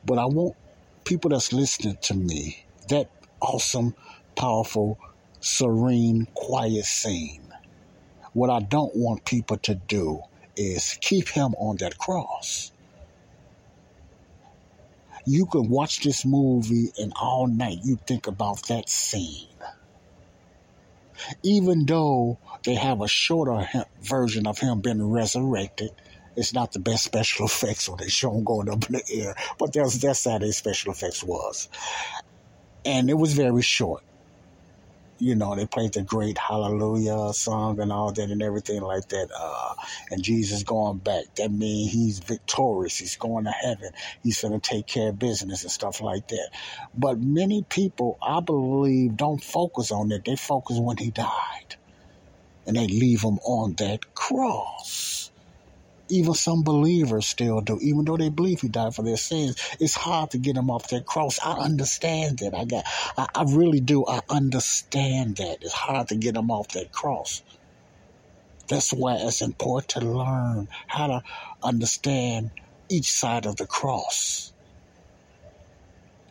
But 0.06 0.18
I 0.18 0.26
want 0.26 0.56
people 1.04 1.30
that's 1.30 1.54
listening 1.54 1.98
to 2.04 2.14
me, 2.14 2.66
that 2.90 3.10
awesome, 3.42 3.96
powerful, 4.36 4.98
serene, 5.40 6.28
quiet 6.34 6.86
scene. 6.86 7.54
What 8.34 8.50
I 8.50 8.60
don't 8.62 8.96
want 8.96 9.26
people 9.26 9.58
to 9.58 9.76
do 9.76 10.22
is 10.56 10.98
keep 11.02 11.30
him 11.30 11.54
on 11.58 11.78
that 11.78 11.98
cross. 11.98 12.72
You 15.26 15.46
can 15.46 15.70
watch 15.70 16.02
this 16.02 16.26
movie 16.26 16.92
and 17.00 17.14
all 17.20 17.48
night 17.48 17.80
you 17.84 17.98
think 18.08 18.28
about 18.28 18.68
that 18.68 18.90
scene. 18.90 19.48
Even 21.44 21.86
though 21.86 22.40
they 22.64 22.76
have 22.76 23.02
a 23.02 23.08
shorter 23.08 23.68
version 24.02 24.48
of 24.48 24.60
him 24.60 24.82
being 24.82 25.12
resurrected, 25.12 25.92
it's 26.36 26.54
not 26.54 26.72
the 26.72 26.80
best 26.80 27.04
special 27.04 27.46
effects 27.48 27.88
when 27.88 27.98
they 28.00 28.10
show 28.10 28.34
him 28.34 28.44
going 28.44 28.70
up 28.70 28.86
in 28.90 28.94
the 28.94 29.04
air, 29.12 29.36
but 29.60 29.74
that's 29.74 29.98
that's 29.98 30.26
how 30.26 30.38
their 30.38 30.52
special 30.52 30.92
effects 30.92 31.24
was, 31.24 31.70
and 32.86 33.10
it 33.10 33.16
was 33.16 33.34
very 33.34 33.62
short 33.62 34.04
you 35.24 35.36
know, 35.36 35.56
they 35.56 35.66
played 35.66 35.94
the 35.94 36.04
great 36.04 36.38
Hallelujah 36.38 37.34
song 37.34 37.80
and 37.80 37.92
all 37.92 38.12
that 38.12 38.30
and 38.30 38.42
everything 38.44 38.82
like 38.82 39.08
that. 39.10 39.30
Uh, 39.38 39.74
and 40.12 40.24
Jesus 40.24 40.64
going 40.64 41.00
back. 41.00 41.26
That 41.38 41.52
means 41.52 41.94
he's 41.94 42.20
victorious. 42.20 42.98
He's 42.98 43.16
going 43.16 43.46
to 43.46 43.52
heaven. 43.52 43.92
He's 44.24 44.42
going 44.42 44.60
to 44.60 44.60
take 44.60 44.88
care 44.88 45.10
of 45.10 45.20
business 45.20 45.64
and 45.64 45.72
stuff 45.72 46.02
like 46.02 46.28
that. 46.30 46.50
But 46.94 47.20
many 47.22 47.64
people, 47.64 48.18
I 48.22 48.42
believe, 48.42 49.18
don't 49.18 49.44
focus 49.44 49.92
on 49.92 50.10
that. 50.10 50.26
They 50.26 50.36
focus 50.36 50.78
when 50.80 50.98
he 50.98 51.12
died. 51.12 51.78
And 52.68 52.76
they 52.76 52.88
leave 52.88 53.22
him 53.24 53.40
on 53.40 53.76
that 53.80 54.14
cross 54.16 55.23
even 56.14 56.34
some 56.34 56.64
believers 56.64 57.28
still 57.28 57.62
do, 57.62 57.80
even 57.82 58.06
though 58.06 58.18
they 58.18 58.30
believe 58.30 58.62
he 58.62 58.70
died 58.70 58.96
for 58.96 59.04
their 59.04 59.18
sins. 59.18 59.58
It's 59.80 59.96
hard 59.96 60.32
to 60.32 60.38
get 60.38 60.56
them 60.56 60.70
off 60.70 60.90
that 60.90 61.06
cross. 61.06 61.40
I 61.44 61.54
understand 61.54 62.40
that. 62.40 62.54
I 62.56 62.66
got, 62.66 62.86
I, 63.18 63.28
I 63.36 63.44
really 63.50 63.82
do. 63.82 64.06
I 64.08 64.22
understand 64.30 65.38
that. 65.38 65.60
It's 65.62 65.74
hard 65.74 66.10
to 66.10 66.16
get 66.16 66.36
them 66.36 66.52
off 66.52 66.70
that 66.70 66.92
cross. 66.92 67.44
That's 68.70 68.92
why 68.92 69.18
it's 69.20 69.42
important 69.42 69.90
to 69.90 70.02
learn 70.02 70.68
how 70.88 71.08
to 71.08 71.24
understand 71.64 72.52
each 72.90 73.12
side 73.12 73.46
of 73.46 73.58
the 73.58 73.68
cross. 73.68 74.54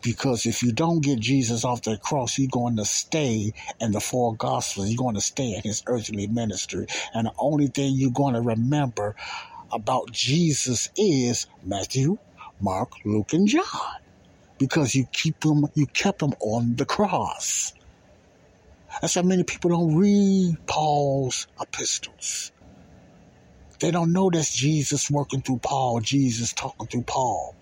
Because 0.03 0.47
if 0.47 0.63
you 0.63 0.73
don't 0.73 1.03
get 1.03 1.21
Jesus 1.21 1.65
off 1.65 1.83
that 1.83 2.01
cross, 2.01 2.39
you're 2.39 2.49
going 2.51 2.77
to 2.77 2.85
stay 2.85 3.53
in 3.81 3.93
the 3.93 4.01
four 4.01 4.35
gospels. 4.35 4.91
You're 4.91 4.99
going 4.99 5.15
to 5.15 5.21
stay 5.21 5.55
in 5.55 5.63
his 5.63 5.83
earthly 5.87 6.27
ministry. 6.27 6.87
And 7.15 7.27
the 7.27 7.33
only 7.39 7.69
thing 7.69 7.95
you're 7.95 8.11
going 8.11 8.35
to 8.35 8.41
remember 8.41 9.15
about 9.73 10.13
Jesus 10.13 10.91
is 10.97 11.47
Matthew, 11.65 12.19
Mark, 12.61 12.93
Luke, 13.05 13.33
and 13.33 13.49
John. 13.49 13.65
Because 14.59 14.95
you 14.95 15.07
keep 15.13 15.41
them, 15.41 15.67
you 15.75 15.87
kept 15.87 16.21
them 16.21 16.35
on 16.41 16.77
the 16.77 16.85
cross. 16.85 17.73
That's 19.01 19.17
why 19.17 19.23
many 19.23 19.45
people 19.45 19.71
don't 19.71 19.97
read 19.97 20.57
Paul's 20.67 21.47
epistles. 21.61 22.53
They 23.81 23.91
don't 23.91 24.13
know 24.13 24.31
that's 24.31 24.55
Jesus 24.55 25.11
working 25.11 25.43
through 25.43 25.59
Paul, 25.59 26.01
Jesus 26.01 26.53
talking 26.53 26.87
through 26.87 27.03
Paul. 27.03 27.57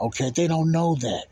Okay, 0.00 0.32
they 0.34 0.46
don't 0.46 0.72
know 0.72 0.94
that. 0.96 1.26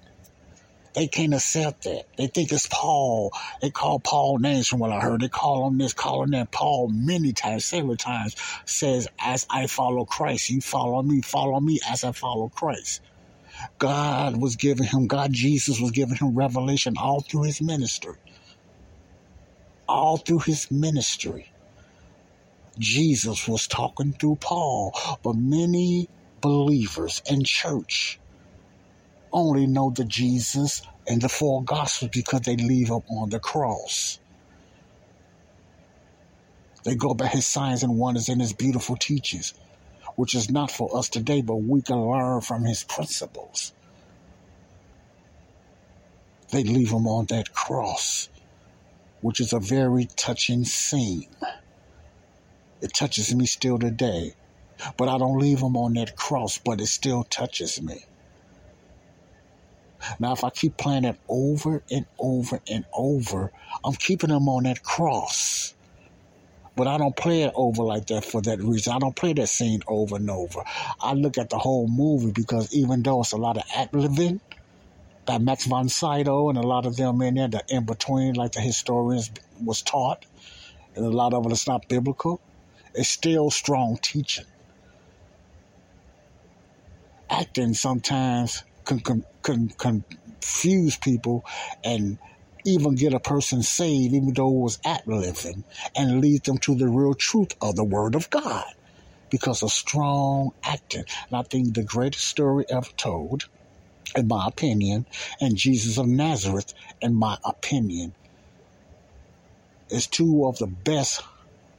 They 0.95 1.07
can't 1.07 1.35
accept 1.35 1.85
that. 1.85 2.05
They 2.17 2.27
think 2.27 2.53
it's 2.53 2.67
Paul. 2.67 3.33
They 3.63 3.71
call 3.71 4.01
Paul 4.01 4.39
names 4.39 4.67
from 4.67 4.81
what 4.81 4.91
I 4.91 5.01
heard. 5.01 5.21
They 5.21 5.29
call 5.29 5.69
him 5.69 5.79
this, 5.79 5.93
call 5.93 6.25
him 6.25 6.31
that. 6.33 6.51
Paul 6.51 6.89
many 6.89 7.33
times, 7.33 7.65
several 7.65 7.97
times 7.97 8.35
says, 8.67 9.09
as 9.21 9.47
I 9.49 9.67
follow 9.69 10.05
Christ, 10.05 10.51
you 10.51 10.61
follow 10.61 11.03
me, 11.03 11.21
follow 11.23 11.61
me 11.61 11.79
as 11.89 12.03
I 12.03 12.13
follow 12.13 12.49
Christ. 12.49 13.03
God 13.79 14.37
was 14.37 14.57
giving 14.57 14.87
him, 14.87 15.07
God 15.07 15.33
Jesus 15.33 15.81
was 15.81 15.93
giving 15.93 16.17
him 16.17 16.35
revelation 16.35 16.95
all 17.01 17.21
through 17.21 17.45
his 17.45 17.61
ministry. 17.61 18.17
All 19.89 20.17
through 20.17 20.41
his 20.41 20.71
ministry. 20.71 21.47
Jesus 22.79 23.47
was 23.47 23.67
talking 23.67 24.13
through 24.13 24.37
Paul, 24.37 24.95
but 25.23 25.35
many 25.35 26.09
believers 26.41 27.23
in 27.29 27.43
church 27.45 28.20
only 29.33 29.67
know 29.67 29.91
the 29.91 30.05
Jesus 30.05 30.83
and 31.07 31.21
the 31.23 31.29
four 31.29 31.63
gospels 31.63 32.11
because 32.13 32.43
they 32.43 32.57
leave 32.57 32.91
up 32.91 33.05
on 33.11 33.31
the 33.31 33.41
cross. 33.41 34.19
They 36.85 36.95
go 36.95 37.15
by 37.15 37.27
his 37.27 37.47
signs 37.47 37.83
and 37.83 37.99
wonders 37.99 38.29
and 38.29 38.41
his 38.41 38.53
beautiful 38.53 38.97
teachings, 38.97 39.55
which 40.17 40.35
is 40.35 40.51
not 40.51 40.71
for 40.71 40.97
us 40.97 41.09
today, 41.09 41.43
but 41.43 41.57
we 41.57 41.83
can 41.83 42.01
learn 42.01 42.41
from 42.41 42.65
his 42.65 42.85
principles. 42.85 43.73
They 46.51 46.65
leave 46.65 46.91
him 46.91 47.07
on 47.07 47.27
that 47.27 47.53
cross, 47.53 48.29
which 49.21 49.41
is 49.41 49.53
a 49.53 49.61
very 49.61 50.07
touching 50.17 50.65
scene. 50.65 51.29
It 52.81 52.95
touches 52.95 53.35
me 53.35 53.47
still 53.47 53.79
today, 53.79 54.35
but 54.97 55.09
I 55.09 55.19
don't 55.19 55.39
leave 55.39 55.61
him 55.61 55.77
on 55.77 55.93
that 55.95 56.17
cross, 56.17 56.59
but 56.59 56.81
it 56.81 56.87
still 56.87 57.25
touches 57.25 57.81
me. 57.81 58.05
Now, 60.19 60.33
if 60.33 60.45
I 60.45 60.51
keep 60.51 60.77
playing 60.77 61.05
it 61.05 61.19
over 61.29 61.83
and 61.91 62.07
over 62.19 62.61
and 62.71 62.85
over, 62.93 63.53
I'm 63.85 63.95
keeping 63.95 64.31
them 64.31 64.49
on 64.49 64.65
that 64.65 64.83
cross. 64.83 65.75
But 66.77 66.87
I 66.87 66.99
don't 66.99 67.17
play 67.17 67.43
it 67.43 67.53
over 67.55 67.83
like 67.83 68.07
that 68.07 68.25
for 68.25 68.41
that 68.43 68.61
reason. 68.61 68.93
I 68.93 68.99
don't 68.99 69.15
play 69.15 69.33
that 69.35 69.49
scene 69.49 69.83
over 69.87 70.17
and 70.17 70.31
over. 70.31 70.63
I 71.01 71.13
look 71.13 71.37
at 71.37 71.51
the 71.51 71.59
whole 71.59 71.87
movie 71.89 72.33
because 72.33 72.73
even 72.75 73.03
though 73.03 73.21
it's 73.21 73.33
a 73.33 73.37
lot 73.37 73.57
of 73.57 73.65
ad 73.75 73.91
living, 73.93 74.41
that 75.27 75.43
Max 75.43 75.67
von 75.67 75.89
Sydow 75.89 76.49
and 76.49 76.59
a 76.59 76.63
lot 76.63 76.87
of 76.87 76.97
them 76.97 77.21
in 77.23 77.35
there, 77.35 77.49
the 77.49 77.63
in 77.69 77.85
between, 77.85 78.35
like 78.35 78.53
the 78.53 78.61
historians 78.61 79.31
was 79.63 79.83
taught, 79.83 80.25
and 80.97 81.05
a 81.05 81.11
lot 81.11 81.35
of 81.35 81.47
it 81.47 81.53
is 81.53 81.67
not 81.67 81.89
biblical, 81.89 82.41
it's 82.95 83.09
still 83.09 83.51
strong 83.51 83.99
teaching. 84.01 84.47
Acting 87.29 87.75
sometimes 87.75 88.65
can, 88.99 89.01
can, 89.01 89.25
can 89.43 89.69
confuse 89.79 90.97
people 90.97 91.45
and 91.85 92.19
even 92.65 92.95
get 92.95 93.15
a 93.15 93.21
person 93.21 93.63
saved, 93.63 94.15
even 94.15 94.35
though 94.35 94.49
it 94.49 94.63
was 94.63 94.79
at 94.85 95.07
living, 95.07 95.65
and 95.97 96.21
lead 96.21 96.45
them 96.45 96.59
to 96.59 96.75
the 96.75 96.89
real 96.89 97.15
truth 97.15 97.55
of 97.63 97.77
the 97.77 97.85
Word 97.85 98.15
of 98.15 98.29
God 98.31 98.67
because 99.31 99.63
of 99.63 99.71
strong 99.71 100.51
acting. 100.65 101.05
And 101.29 101.39
I 101.39 101.43
think 101.43 101.75
the 101.75 101.85
greatest 101.85 102.27
story 102.27 102.65
ever 102.69 102.91
told, 102.97 103.49
in 104.17 104.29
my 104.29 104.47
opinion, 104.47 105.07
and 105.41 105.57
Jesus 105.57 105.99
of 105.99 106.07
Nazareth, 106.07 106.75
in 107.01 107.15
my 107.15 107.39
opinion, 107.45 108.13
is 109.89 110.07
two 110.07 110.47
of 110.47 110.59
the 110.59 110.67
best 110.67 111.23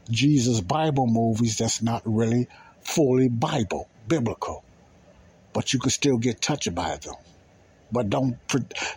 Jesus 0.09 0.61
Bible 0.61 1.07
movies 1.07 1.57
that's 1.57 1.81
not 1.81 2.01
really 2.05 2.47
fully 2.81 3.27
Bible, 3.27 3.87
biblical 4.07 4.63
but 5.53 5.73
you 5.73 5.79
can 5.79 5.91
still 5.91 6.17
get 6.17 6.41
touched 6.41 6.73
by 6.73 6.97
them. 6.97 7.15
But 7.91 8.09
don't 8.09 8.37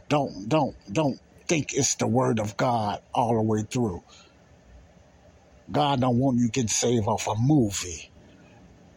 don't 0.09 0.49
don't 0.49 0.77
don't 0.93 1.21
think 1.47 1.75
it's 1.75 1.97
the 1.97 2.07
word 2.07 2.39
of 2.39 2.57
God 2.57 3.01
all 3.13 3.35
the 3.35 3.43
way 3.43 3.63
through. 3.63 4.03
God 5.71 6.01
don't 6.01 6.19
want 6.19 6.39
you 6.39 6.47
to 6.47 6.53
get 6.53 6.71
saved 6.71 7.07
off 7.07 7.27
a 7.27 7.35
movie. 7.37 8.11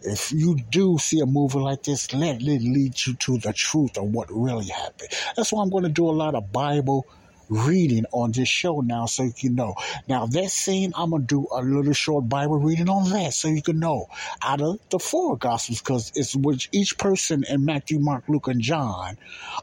If 0.02 0.32
you 0.32 0.58
do 0.70 0.98
see 1.00 1.20
a 1.22 1.26
movie 1.26 1.60
like 1.60 1.84
this, 1.84 2.14
let 2.14 2.42
it 2.42 2.62
lead 2.62 3.06
you 3.06 3.16
to 3.16 3.38
the 3.40 3.52
truth 3.52 3.98
of 3.98 4.06
what 4.06 4.28
really 4.30 4.68
happened. 4.68 5.10
That's 5.36 5.52
why 5.52 5.64
I'm 5.64 5.70
going 5.70 5.84
to 5.84 5.90
do 5.90 6.10
a 6.10 6.12
lot 6.12 6.36
of 6.36 6.52
Bible 6.52 7.06
reading 7.50 8.06
on 8.12 8.32
this 8.32 8.48
show 8.48 8.82
now 8.82 9.06
so 9.06 9.24
you 9.24 9.34
can 9.34 9.56
know. 9.56 9.76
Now, 10.08 10.26
that 10.28 10.50
scene, 10.50 10.94
I'm 10.96 11.12
going 11.12 11.24
to 11.24 11.28
do 11.28 11.48
a 11.52 11.62
little 11.62 11.94
short 11.94 12.28
Bible 12.28 12.60
reading 12.60 12.90
on 12.90 13.10
that 13.12 13.34
so 13.34 13.48
you 13.48 13.62
can 13.62 13.80
know 13.80 14.08
out 14.42 14.62
of 14.62 14.80
the 14.90 15.00
four 15.00 15.38
Gospels 15.38 15.80
because 15.80 16.12
it's 16.16 16.36
which 16.36 16.70
each 16.72 16.98
person 16.98 17.44
in 17.48 17.66
Matthew, 17.66 18.00
Mark, 18.00 18.26
Luke, 18.28 18.48
and 18.48 18.62
John 18.62 19.18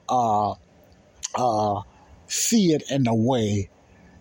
uh, 0.08 0.54
uh, 1.34 1.82
see 2.26 2.72
it 2.72 2.90
in 2.90 3.06
a 3.06 3.14
way. 3.14 3.70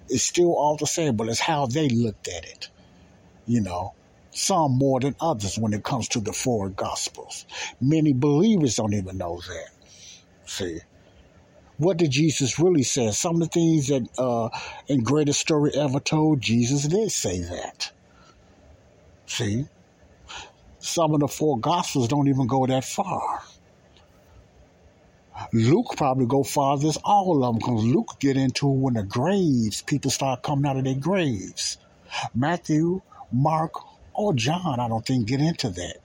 It's 0.10 0.24
still 0.24 0.54
all 0.54 0.78
the 0.78 0.88
same, 0.88 1.16
but 1.16 1.30
it's 1.30 1.40
how 1.40 1.66
they 1.66 1.90
looked 1.90 2.28
at 2.28 2.44
it. 2.44 2.70
You 3.46 3.62
know, 3.62 3.94
some 4.32 4.78
more 4.78 5.00
than 5.00 5.16
others 5.20 5.58
when 5.58 5.74
it 5.74 5.84
comes 5.84 6.08
to 6.10 6.20
the 6.20 6.34
four 6.34 6.70
Gospels. 6.70 7.46
Many 7.80 8.14
believers 8.14 8.76
don't 8.76 8.94
even 8.94 9.18
know 9.18 9.40
that. 9.48 9.70
See, 10.46 10.80
what 11.78 11.98
did 11.98 12.12
Jesus 12.12 12.60
really 12.60 12.84
say? 12.84 13.12
Some 13.12 13.42
of 13.42 13.42
the 13.42 13.48
things 13.48 13.88
that 13.88 14.08
uh, 14.18 14.50
in 14.88 15.04
Greatest 15.04 15.40
Story 15.40 15.72
Ever 15.76 16.00
Told, 16.00 16.42
Jesus 16.42 16.84
did 16.84 17.12
say 17.12 17.40
that. 17.42 17.92
See? 19.26 19.66
Some 20.80 21.14
of 21.14 21.22
the 21.22 21.28
four 21.28 21.60
Gospels 21.60 22.08
don't 22.08 22.28
even 22.28 22.48
go 22.48 22.66
that 22.68 22.86
far. 22.86 23.42
Luke 25.52 25.96
probably 25.98 26.26
go 26.26 26.44
farther 26.44 26.88
as 26.88 26.98
all 27.04 27.44
of 27.44 27.54
them 27.54 27.58
because 27.58 27.84
Luke 27.84 28.16
get 28.20 28.38
into 28.38 28.68
when 28.68 28.94
the 28.94 29.04
graves, 29.04 29.82
people 29.82 30.12
start 30.12 30.44
coming 30.44 30.70
out 30.70 30.78
of 30.78 30.84
their 30.84 30.96
graves. 30.96 31.78
Matthew, 32.36 33.02
Mark, 33.32 33.74
or 34.14 34.34
John, 34.34 34.80
I 34.80 34.88
don't 34.88 35.06
think 35.06 35.28
get 35.28 35.42
into 35.42 35.70
that. 35.70 35.98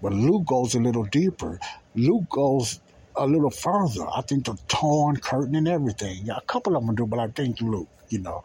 But 0.00 0.12
Luke 0.12 0.46
goes 0.46 0.74
a 0.74 0.80
little 0.80 1.04
deeper. 1.04 1.58
Luke 1.94 2.28
goes 2.28 2.80
a 3.16 3.26
little 3.26 3.50
further. 3.50 4.06
I 4.08 4.22
think 4.22 4.46
the 4.46 4.58
torn 4.68 5.16
curtain 5.16 5.54
and 5.54 5.68
everything. 5.68 6.28
A 6.30 6.40
couple 6.40 6.76
of 6.76 6.84
them 6.84 6.94
do, 6.94 7.06
but 7.06 7.18
I 7.18 7.28
think 7.28 7.60
Luke, 7.60 7.88
you 8.08 8.18
know. 8.18 8.42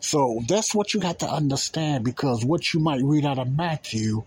So 0.00 0.40
that's 0.46 0.74
what 0.74 0.94
you 0.94 1.00
got 1.00 1.20
to 1.20 1.28
understand 1.28 2.04
because 2.04 2.44
what 2.44 2.72
you 2.72 2.80
might 2.80 3.02
read 3.02 3.24
out 3.26 3.38
of 3.38 3.50
Matthew, 3.50 4.24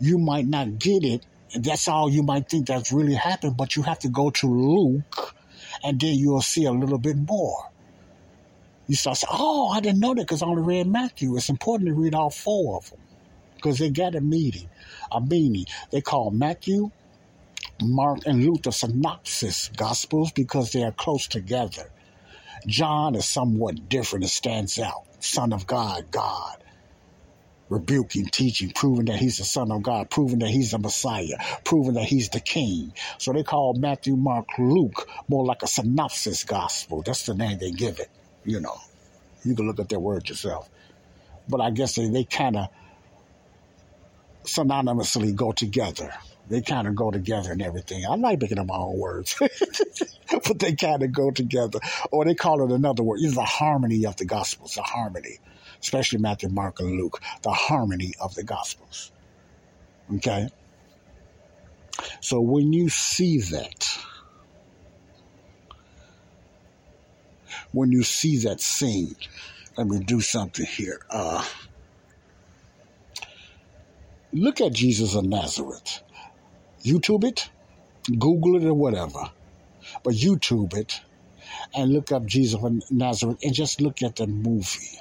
you 0.00 0.18
might 0.18 0.46
not 0.46 0.78
get 0.78 1.04
it. 1.04 1.26
And 1.52 1.64
that's 1.64 1.88
all 1.88 2.08
you 2.08 2.22
might 2.22 2.48
think 2.48 2.68
that's 2.68 2.92
really 2.92 3.14
happened, 3.14 3.56
but 3.56 3.76
you 3.76 3.82
have 3.82 3.98
to 4.00 4.08
go 4.08 4.30
to 4.30 4.46
Luke 4.46 5.34
and 5.82 6.00
then 6.00 6.14
you'll 6.14 6.42
see 6.42 6.64
a 6.64 6.72
little 6.72 6.98
bit 6.98 7.16
more. 7.16 7.70
You 8.86 8.96
start 8.96 9.18
saying, 9.18 9.32
oh, 9.32 9.68
I 9.68 9.80
didn't 9.80 10.00
know 10.00 10.14
that 10.14 10.22
because 10.22 10.42
I 10.42 10.46
only 10.46 10.62
read 10.62 10.86
Matthew. 10.86 11.36
It's 11.36 11.48
important 11.48 11.88
to 11.88 11.94
read 11.94 12.14
all 12.14 12.30
four 12.30 12.76
of 12.76 12.90
them 12.90 13.00
because 13.56 13.78
they 13.78 13.90
got 13.90 14.14
a 14.14 14.20
meeting, 14.20 14.68
a 15.12 15.20
meaning. 15.20 15.66
They 15.90 16.00
call 16.00 16.30
Matthew, 16.30 16.90
Mark 17.82 18.20
and 18.26 18.44
Luther 18.44 18.62
the 18.64 18.72
synopsis 18.72 19.70
gospels 19.76 20.32
because 20.32 20.72
they 20.72 20.82
are 20.82 20.92
close 20.92 21.26
together. 21.26 21.90
John 22.66 23.14
is 23.14 23.26
somewhat 23.26 23.88
different. 23.88 24.24
It 24.24 24.28
stands 24.28 24.78
out. 24.78 25.04
Son 25.20 25.52
of 25.52 25.66
God, 25.66 26.10
God. 26.10 26.56
Rebuking, 27.68 28.26
teaching, 28.26 28.72
proving 28.74 29.06
that 29.06 29.16
he's 29.16 29.38
the 29.38 29.44
Son 29.44 29.70
of 29.70 29.82
God, 29.82 30.10
proving 30.10 30.40
that 30.40 30.48
he's 30.48 30.72
the 30.72 30.78
Messiah, 30.78 31.36
proving 31.64 31.94
that 31.94 32.04
he's 32.04 32.28
the 32.30 32.40
King. 32.40 32.92
So 33.18 33.32
they 33.32 33.44
call 33.44 33.74
Matthew, 33.74 34.16
Mark, 34.16 34.48
Luke 34.58 35.08
more 35.28 35.44
like 35.44 35.62
a 35.62 35.68
synopsis 35.68 36.44
gospel. 36.44 37.02
That's 37.02 37.24
the 37.24 37.34
name 37.34 37.58
they 37.58 37.70
give 37.70 38.00
it. 38.00 38.10
You 38.44 38.60
know, 38.60 38.76
you 39.44 39.54
can 39.54 39.66
look 39.66 39.78
at 39.78 39.88
their 39.88 40.00
word 40.00 40.28
yourself. 40.28 40.68
But 41.48 41.60
I 41.60 41.70
guess 41.70 41.94
they, 41.94 42.08
they 42.08 42.24
kind 42.24 42.56
of 42.56 42.68
synonymously 44.44 45.34
go 45.34 45.52
together 45.52 46.12
they 46.50 46.60
kind 46.60 46.88
of 46.88 46.96
go 46.96 47.12
together 47.12 47.52
and 47.52 47.62
everything. 47.62 48.04
I 48.04 48.16
like 48.16 48.40
making 48.40 48.58
up 48.58 48.66
my 48.66 48.76
own 48.76 48.98
words, 48.98 49.36
but 50.30 50.58
they 50.58 50.74
kind 50.74 51.02
of 51.02 51.12
go 51.12 51.30
together. 51.30 51.78
Or 52.10 52.24
they 52.24 52.34
call 52.34 52.64
it 52.64 52.74
another 52.74 53.04
word. 53.04 53.20
It's 53.22 53.36
the 53.36 53.42
harmony 53.42 54.04
of 54.04 54.16
the 54.16 54.24
Gospels, 54.24 54.74
the 54.74 54.82
harmony, 54.82 55.38
especially 55.80 56.18
Matthew, 56.18 56.48
Mark, 56.48 56.80
and 56.80 57.00
Luke, 57.00 57.20
the 57.42 57.52
harmony 57.52 58.14
of 58.20 58.34
the 58.34 58.42
Gospels. 58.42 59.12
Okay? 60.16 60.48
So 62.20 62.40
when 62.40 62.72
you 62.72 62.88
see 62.88 63.38
that, 63.38 63.98
when 67.70 67.92
you 67.92 68.02
see 68.02 68.38
that 68.38 68.60
scene, 68.60 69.14
let 69.78 69.86
me 69.86 70.00
do 70.00 70.20
something 70.20 70.66
here. 70.66 70.98
Uh, 71.08 71.44
look 74.32 74.60
at 74.60 74.72
Jesus 74.72 75.14
of 75.14 75.24
Nazareth. 75.24 76.02
YouTube 76.82 77.24
it, 77.24 77.50
Google 78.18 78.56
it, 78.56 78.64
or 78.64 78.74
whatever. 78.74 79.30
But 80.02 80.14
YouTube 80.14 80.74
it 80.74 81.00
and 81.74 81.92
look 81.92 82.12
up 82.12 82.26
Jesus 82.26 82.62
of 82.62 82.90
Nazareth 82.90 83.38
and 83.42 83.54
just 83.54 83.80
look 83.80 84.02
at 84.02 84.16
the 84.16 84.26
movie. 84.26 84.98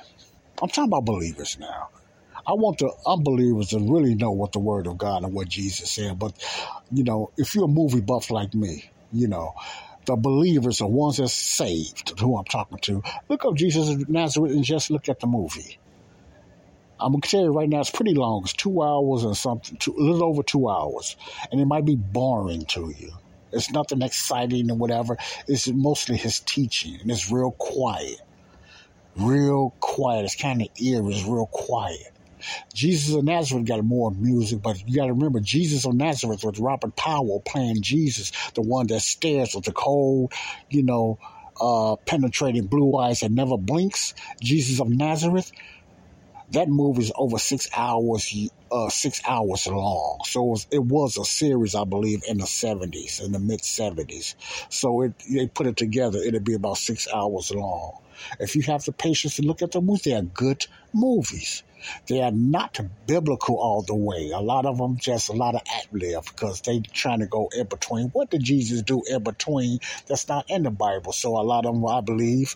I'm 0.62 0.70
talking 0.70 0.86
about 0.86 1.06
believers 1.06 1.58
now. 1.60 1.90
I 2.48 2.54
want 2.54 2.80
the 2.80 2.92
unbelievers 3.06 3.70
to 3.70 3.80
really 3.80 4.16
know 4.16 4.32
what 4.32 4.54
the 4.54 4.60
Word 4.60 4.88
of 4.88 4.98
God 4.98 5.24
and 5.24 5.34
what 5.34 5.48
Jesus 5.48 5.92
said. 5.92 6.18
But, 6.18 6.34
you 6.92 7.04
know, 7.04 7.32
if 7.38 7.54
you're 7.54 7.66
a 7.66 7.68
movie 7.68 8.02
buff 8.02 8.32
like 8.32 8.54
me, 8.54 8.90
you 9.12 9.28
know, 9.28 9.54
the 10.06 10.16
believers, 10.16 10.80
the 10.80 10.88
ones 10.88 11.18
that's 11.18 11.34
saved, 11.34 12.20
who 12.20 12.38
I'm 12.38 12.46
talking 12.46 12.80
to, 12.80 13.04
look 13.30 13.46
up 13.46 13.56
Jesus 13.56 13.90
of 13.90 14.10
Nazareth 14.10 14.54
and 14.54 14.64
just 14.64 14.90
look 14.90 15.10
at 15.10 15.20
the 15.20 15.28
movie. 15.28 15.78
I'm 17.00 17.14
gonna 17.14 17.22
tell 17.22 17.42
you 17.42 17.52
right 17.52 17.70
now, 17.70 17.80
it's 17.80 17.90
pretty 17.90 18.14
long. 18.14 18.44
It's 18.44 18.54
two 18.54 18.82
hours 18.82 19.24
and 19.24 19.36
something, 19.36 19.78
two, 19.78 19.96
a 19.98 20.02
little 20.02 20.24
over 20.24 20.44
two 20.44 20.70
hours, 20.70 21.16
and 21.52 21.62
it 21.62 21.66
might 21.66 21.86
be 21.86 21.96
boring 21.96 22.66
to 22.66 22.94
you. 22.98 23.12
It's 23.52 23.72
nothing 23.72 24.02
exciting 24.02 24.70
or 24.70 24.78
whatever. 24.78 25.18
It's 25.48 25.68
mostly 25.68 26.18
his 26.18 26.40
teaching, 26.40 26.98
and 27.02 27.10
it's 27.10 27.32
real 27.32 27.52
quiet, 27.52 28.20
real 29.16 29.74
quiet. 29.80 30.26
It's 30.26 30.36
kind 30.36 30.62
of 30.62 30.68
eerie. 30.80 31.14
It's 31.14 31.24
real 31.24 31.48
quiet. 31.52 32.12
Jesus 32.74 33.16
of 33.16 33.24
Nazareth 33.24 33.66
got 33.66 33.84
more 33.84 34.12
music, 34.12 34.62
but 34.62 34.88
you 34.88 34.96
got 34.96 35.08
to 35.08 35.14
remember 35.14 35.40
Jesus 35.40 35.86
of 35.86 35.94
Nazareth 35.94 36.44
was 36.44 36.60
Robert 36.60 36.96
Powell 36.96 37.42
playing 37.46 37.82
Jesus, 37.82 38.32
the 38.54 38.62
one 38.62 38.88
that 38.88 39.02
stares 39.02 39.56
with 39.56 39.66
the 39.66 39.74
cold, 39.74 40.34
you 40.70 40.84
know, 40.84 41.20
uh, 41.60 41.98
penetrating 42.06 42.66
blue 42.68 42.96
eyes 42.98 43.20
that 43.20 43.32
never 43.32 43.58
blinks. 43.58 44.14
Jesus 44.42 44.80
of 44.80 44.90
Nazareth 44.90 45.52
that 46.52 46.68
movie 46.68 47.04
is 47.04 47.12
over 47.16 47.38
six 47.38 47.70
hours, 47.76 48.34
uh, 48.72 48.90
six 48.90 49.22
hours 49.28 49.68
long. 49.68 50.20
So 50.26 50.44
it 50.44 50.50
was, 50.50 50.68
it 50.72 50.84
was, 50.84 51.18
a 51.18 51.26
series, 51.26 51.76
I 51.76 51.84
believe, 51.84 52.24
in 52.28 52.38
the 52.38 52.48
seventies, 52.48 53.20
in 53.20 53.32
the 53.32 53.40
mid 53.40 53.64
seventies. 53.64 54.36
So 54.70 55.02
it, 55.04 55.14
they 55.32 55.48
put 55.48 55.68
it 55.68 55.78
together. 55.78 56.20
It'd 56.20 56.44
be 56.44 56.56
about 56.56 56.78
six 56.78 57.08
hours 57.14 57.52
long. 57.52 58.00
If 58.40 58.56
you 58.56 58.64
have 58.64 58.84
the 58.84 58.92
patience 58.92 59.38
to 59.38 59.44
look 59.44 59.62
at 59.62 59.72
the 59.72 59.82
movies, 59.82 60.04
they 60.04 60.14
are 60.14 60.22
good 60.22 60.66
movies. 60.94 61.64
They 62.08 62.22
are 62.22 62.32
not 62.32 62.80
biblical 63.08 63.56
all 63.56 63.82
the 63.82 63.96
way. 63.96 64.32
A 64.32 64.40
lot 64.40 64.66
of 64.66 64.78
them 64.78 64.98
just 64.98 65.30
a 65.30 65.34
lot 65.34 65.56
of 65.56 65.62
ad 65.76 65.86
lib 65.92 66.24
because 66.26 66.62
they 66.62 66.80
trying 66.80 67.20
to 67.20 67.26
go 67.28 67.50
in 67.56 67.68
between. 67.68 68.10
What 68.10 68.30
did 68.30 68.44
Jesus 68.44 68.82
do 68.82 69.04
in 69.10 69.24
between? 69.24 69.80
That's 70.08 70.28
not 70.28 70.50
in 70.50 70.64
the 70.64 70.72
Bible. 70.72 71.14
So 71.14 71.38
a 71.38 71.44
lot 71.44 71.66
of 71.66 71.76
them, 71.76 71.86
I 71.86 72.02
believe, 72.02 72.56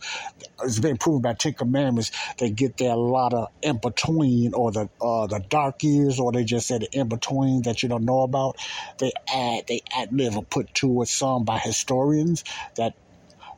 it's 0.63 0.79
been 0.79 0.97
proven 0.97 1.21
by 1.21 1.33
Ten 1.33 1.53
Commandments. 1.53 2.11
They 2.37 2.49
get 2.49 2.77
there 2.77 2.91
a 2.91 2.95
lot 2.95 3.33
of 3.33 3.47
in 3.61 3.77
between, 3.77 4.53
or 4.53 4.71
the 4.71 4.89
uh, 5.01 5.27
the 5.27 5.43
dark 5.49 5.83
years, 5.83 6.19
or 6.19 6.31
they 6.31 6.43
just 6.43 6.67
said 6.67 6.81
the 6.81 6.89
in 6.97 7.07
between 7.07 7.63
that 7.63 7.83
you 7.83 7.89
don't 7.89 8.05
know 8.05 8.21
about. 8.21 8.57
They 8.99 9.11
add 9.33 9.65
they 9.67 9.81
ad 9.95 10.09
lib 10.11 10.35
or 10.35 10.43
put 10.43 10.73
to 10.75 11.01
it 11.01 11.07
some 11.07 11.43
by 11.45 11.57
historians 11.57 12.43
that 12.77 12.93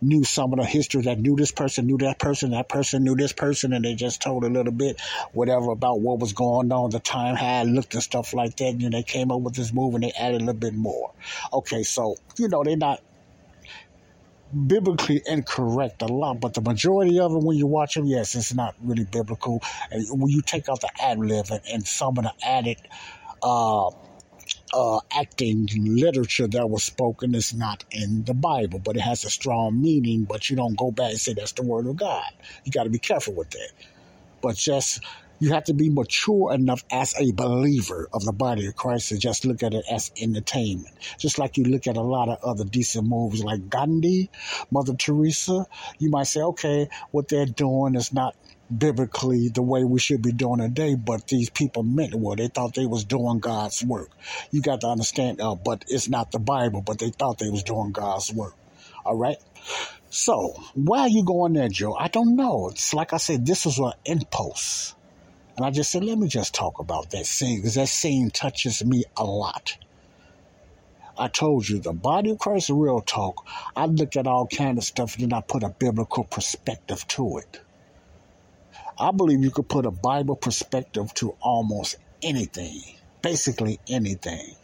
knew 0.02 0.24
some 0.24 0.54
of 0.54 0.60
the 0.60 0.66
history 0.66 1.04
that 1.04 1.20
knew 1.20 1.36
this 1.36 1.52
person, 1.52 1.86
knew 1.86 1.98
that 2.00 2.20
person, 2.20 2.52
that 2.52 2.70
person 2.70 3.04
knew 3.04 3.16
this 3.16 3.34
person, 3.34 3.74
and 3.74 3.86
they 3.86 3.96
just 3.96 4.22
told 4.22 4.44
a 4.44 4.50
little 4.50 4.72
bit, 4.72 5.00
whatever, 5.34 5.72
about 5.72 6.00
what 6.00 6.20
was 6.20 6.34
going 6.34 6.72
on, 6.72 6.90
the 6.90 7.00
time, 7.00 7.36
how 7.36 7.62
it 7.62 7.66
looked, 7.66 7.94
and 7.94 8.04
stuff 8.04 8.34
like 8.34 8.56
that. 8.58 8.66
And 8.66 8.82
then 8.82 8.92
they 8.92 9.04
came 9.04 9.32
up 9.32 9.42
with 9.42 9.56
this 9.56 9.74
move 9.74 9.96
and 9.96 10.04
they 10.04 10.12
added 10.12 10.42
a 10.42 10.46
little 10.46 10.60
bit 10.60 10.74
more. 10.74 11.12
Okay, 11.54 11.84
so, 11.84 12.16
you 12.38 12.48
know, 12.48 12.64
they're 12.64 12.78
not 12.78 13.02
biblically 14.68 15.22
incorrect 15.26 16.02
a 16.02 16.06
lot, 16.06 16.40
but 16.40 16.54
the 16.54 16.62
majority 16.62 17.20
of 17.20 17.32
them, 17.32 17.44
when 17.44 17.58
you 17.58 17.68
watch 17.68 17.96
them, 17.96 18.06
yes, 18.06 18.36
it's 18.36 18.54
not 18.54 18.76
really 18.82 19.06
biblical. 19.06 19.62
And 19.92 20.06
when 20.10 20.30
you 20.30 20.42
take 20.42 20.70
out 20.70 20.82
the 20.82 20.90
ad 21.02 21.18
lib 21.20 21.48
and, 21.50 21.62
and 21.72 21.88
some 21.88 22.18
of 22.18 22.24
the 22.24 22.34
added, 22.44 22.78
uh, 23.44 23.90
uh, 24.74 25.00
acting 25.12 25.68
literature 25.76 26.48
that 26.48 26.70
was 26.70 26.84
spoken 26.84 27.36
is 27.36 27.54
not 27.54 27.84
in 27.92 28.24
the 28.26 28.34
Bible, 28.34 28.80
but 28.80 28.98
it 28.98 29.02
has 29.02 29.24
a 29.24 29.30
strong 29.30 29.82
meaning. 29.82 30.26
But 30.26 30.50
you 30.50 30.56
don't 30.56 30.78
go 30.78 30.92
back 30.92 31.12
and 31.12 31.20
say 31.22 31.34
that's 31.34 31.54
the 31.54 31.64
word 31.64 31.88
of 31.88 31.98
God. 31.98 32.26
You 32.64 32.72
got 32.72 32.84
to 32.84 32.90
be 32.90 33.00
careful 33.00 33.34
with 33.34 33.52
that. 33.52 33.72
But 34.42 34.56
just 34.56 35.02
you 35.40 35.52
have 35.52 35.66
to 35.66 35.74
be 35.74 35.90
mature 35.90 36.54
enough 36.54 36.84
as 36.92 37.14
a 37.20 37.32
believer 37.34 38.08
of 38.14 38.24
the 38.24 38.32
body 38.32 38.66
of 38.68 38.76
Christ 38.76 39.10
to 39.10 39.18
just 39.18 39.46
look 39.46 39.64
at 39.64 39.74
it 39.74 39.86
as 39.92 40.12
entertainment. 40.22 40.96
Just 41.20 41.38
like 41.38 41.58
you 41.58 41.66
look 41.66 41.88
at 41.88 41.98
a 41.98 42.02
lot 42.02 42.30
of 42.30 42.38
other 42.44 42.64
decent 42.64 43.08
movies 43.08 43.44
like 43.44 43.70
Gandhi, 43.70 44.30
Mother 44.72 44.94
Teresa, 44.96 45.66
you 46.00 46.10
might 46.10 46.28
say, 46.28 46.42
okay, 46.42 46.88
what 47.12 47.28
they're 47.28 47.46
doing 47.46 47.96
is 47.96 48.14
not 48.14 48.36
biblically 48.76 49.50
the 49.50 49.62
way 49.62 49.84
we 49.84 50.00
should 50.00 50.22
be 50.22 50.32
doing 50.32 50.60
today, 50.60 50.96
but 50.96 51.28
these 51.28 51.50
people 51.50 51.84
meant 51.84 52.16
well. 52.16 52.36
They 52.36 52.48
thought 52.48 52.74
they 52.74 52.86
was 52.86 53.04
doing 53.04 53.40
God's 53.40 53.84
work. 53.84 54.10
You 54.52 54.62
got 54.62 54.82
to 54.82 54.88
understand, 54.88 55.42
uh, 55.42 55.56
but 55.56 55.86
it's 55.88 56.10
not 56.10 56.32
the 56.32 56.40
Bible, 56.40 56.82
but 56.82 57.00
they 57.00 57.10
thought 57.10 57.38
they 57.38 57.50
was 57.50 57.64
doing 57.64 57.92
God's 57.92 58.34
work. 58.34 58.56
All 59.06 59.18
right. 59.18 59.38
So, 60.10 60.56
why 60.74 61.02
are 61.02 61.10
you 61.10 61.24
going 61.24 61.54
there, 61.54 61.70
Joe? 61.70 61.96
I 61.96 62.08
don't 62.08 62.36
know. 62.36 62.70
It's 62.70 62.94
like 62.94 63.14
I 63.14 63.18
said, 63.18 63.46
this 63.46 63.66
was 63.66 63.78
an 63.80 63.92
impulse. 64.06 64.96
And 65.58 65.66
I 65.66 65.72
just 65.72 65.92
said, 65.92 66.04
let 66.04 66.18
me 66.18 66.28
just 66.28 66.54
talk 66.54 66.80
about 66.80 67.12
that 67.12 67.26
scene 67.26 67.60
because 67.60 67.76
that 67.76 67.88
scene 67.88 68.30
touches 68.30 68.84
me 68.84 69.04
a 69.16 69.24
lot. 69.24 69.78
I 71.18 71.30
told 71.30 71.70
you, 71.70 71.80
the 71.80 71.94
body 71.94 72.32
of 72.32 72.40
Christ 72.40 72.70
real 72.70 73.00
talk, 73.00 73.48
I 73.74 73.86
look 73.86 74.18
at 74.18 74.28
all 74.28 74.48
kind 74.48 74.78
of 74.78 74.84
stuff 74.84 75.16
and 75.16 75.32
then 75.32 75.38
I 75.38 75.42
put 75.42 75.64
a 75.64 75.70
biblical 75.70 76.26
perspective 76.26 77.08
to 77.10 77.38
it. 77.38 77.62
I 78.98 79.12
believe 79.12 79.44
you 79.44 79.52
could 79.52 79.68
put 79.68 79.86
a 79.86 79.92
Bible 79.92 80.38
perspective 80.38 81.14
to 81.16 81.36
almost 81.42 81.98
anything, 82.24 82.82
basically 83.22 83.80
anything. 83.90 84.56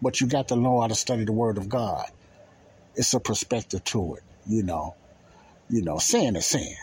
But 0.00 0.20
you 0.20 0.28
got 0.28 0.48
to 0.48 0.56
know 0.56 0.80
how 0.80 0.86
to 0.86 0.94
study 0.94 1.24
the 1.24 1.32
Word 1.32 1.58
of 1.58 1.68
God. 1.68 2.06
It's 2.94 3.14
a 3.14 3.20
perspective 3.20 3.82
to 3.84 4.14
it, 4.14 4.22
you 4.46 4.62
know. 4.62 4.94
You 5.68 5.82
know, 5.82 5.98
sin 5.98 6.36
is 6.36 6.46
sin. 6.46 6.76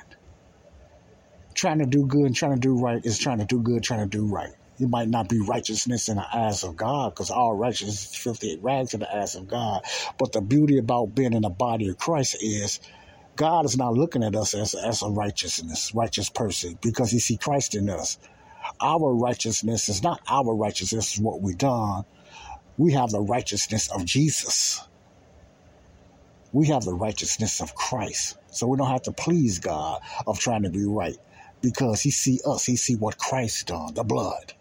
Trying 1.53 1.79
to 1.79 1.85
do 1.85 2.05
good 2.05 2.25
and 2.25 2.35
trying 2.35 2.55
to 2.55 2.59
do 2.59 2.77
right 2.77 3.05
is 3.05 3.17
trying 3.19 3.39
to 3.39 3.45
do 3.45 3.61
good, 3.61 3.83
trying 3.83 4.09
to 4.09 4.17
do 4.17 4.25
right. 4.25 4.51
You 4.77 4.87
might 4.87 5.09
not 5.09 5.29
be 5.29 5.39
righteousness 5.39 6.09
in 6.09 6.17
the 6.17 6.25
eyes 6.35 6.63
of 6.63 6.75
God 6.75 7.11
because 7.13 7.29
all 7.29 7.53
righteousness 7.55 8.11
is 8.11 8.15
58 8.15 8.63
rags 8.63 8.93
in 8.93 8.99
the 9.01 9.15
eyes 9.15 9.35
of 9.35 9.47
God. 9.47 9.83
But 10.17 10.31
the 10.31 10.41
beauty 10.41 10.77
about 10.79 11.13
being 11.13 11.33
in 11.33 11.43
the 11.43 11.49
body 11.49 11.89
of 11.89 11.97
Christ 11.97 12.37
is 12.41 12.79
God 13.35 13.65
is 13.65 13.77
not 13.77 13.93
looking 13.93 14.23
at 14.23 14.35
us 14.35 14.53
as, 14.53 14.75
as 14.75 15.01
a 15.01 15.09
righteousness, 15.09 15.93
righteous 15.95 16.29
person 16.29 16.77
because 16.81 17.11
he 17.11 17.19
see 17.19 17.37
Christ 17.37 17.75
in 17.75 17.89
us. 17.89 18.17
Our 18.79 19.13
righteousness 19.13 19.89
is 19.89 20.03
not 20.03 20.21
our 20.29 20.55
righteousness, 20.55 21.15
is 21.15 21.19
what 21.19 21.41
we 21.41 21.55
done. 21.55 22.03
We 22.77 22.93
have 22.93 23.09
the 23.09 23.21
righteousness 23.21 23.91
of 23.91 24.05
Jesus. 24.05 24.81
We 26.53 26.67
have 26.67 26.83
the 26.83 26.93
righteousness 26.93 27.61
of 27.61 27.75
Christ. 27.75 28.37
So 28.51 28.67
we 28.67 28.77
don't 28.77 28.89
have 28.89 29.03
to 29.03 29.11
please 29.11 29.59
God 29.59 30.01
of 30.27 30.39
trying 30.39 30.63
to 30.63 30.69
be 30.69 30.85
right 30.85 31.17
because 31.61 32.01
he 32.01 32.11
see 32.11 32.39
us. 32.45 32.65
He 32.65 32.75
see 32.75 32.95
what 32.95 33.17
Christ 33.17 33.67
done, 33.67 33.93
the 33.93 34.03
blood, 34.03 34.53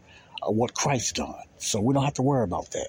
uh, 0.43 0.51
what 0.51 0.75
Christ 0.75 1.17
done. 1.17 1.43
So 1.59 1.81
we 1.81 1.95
don't 1.95 2.05
have 2.05 2.15
to 2.15 2.23
worry 2.23 2.45
about 2.45 2.71
that. 2.73 2.89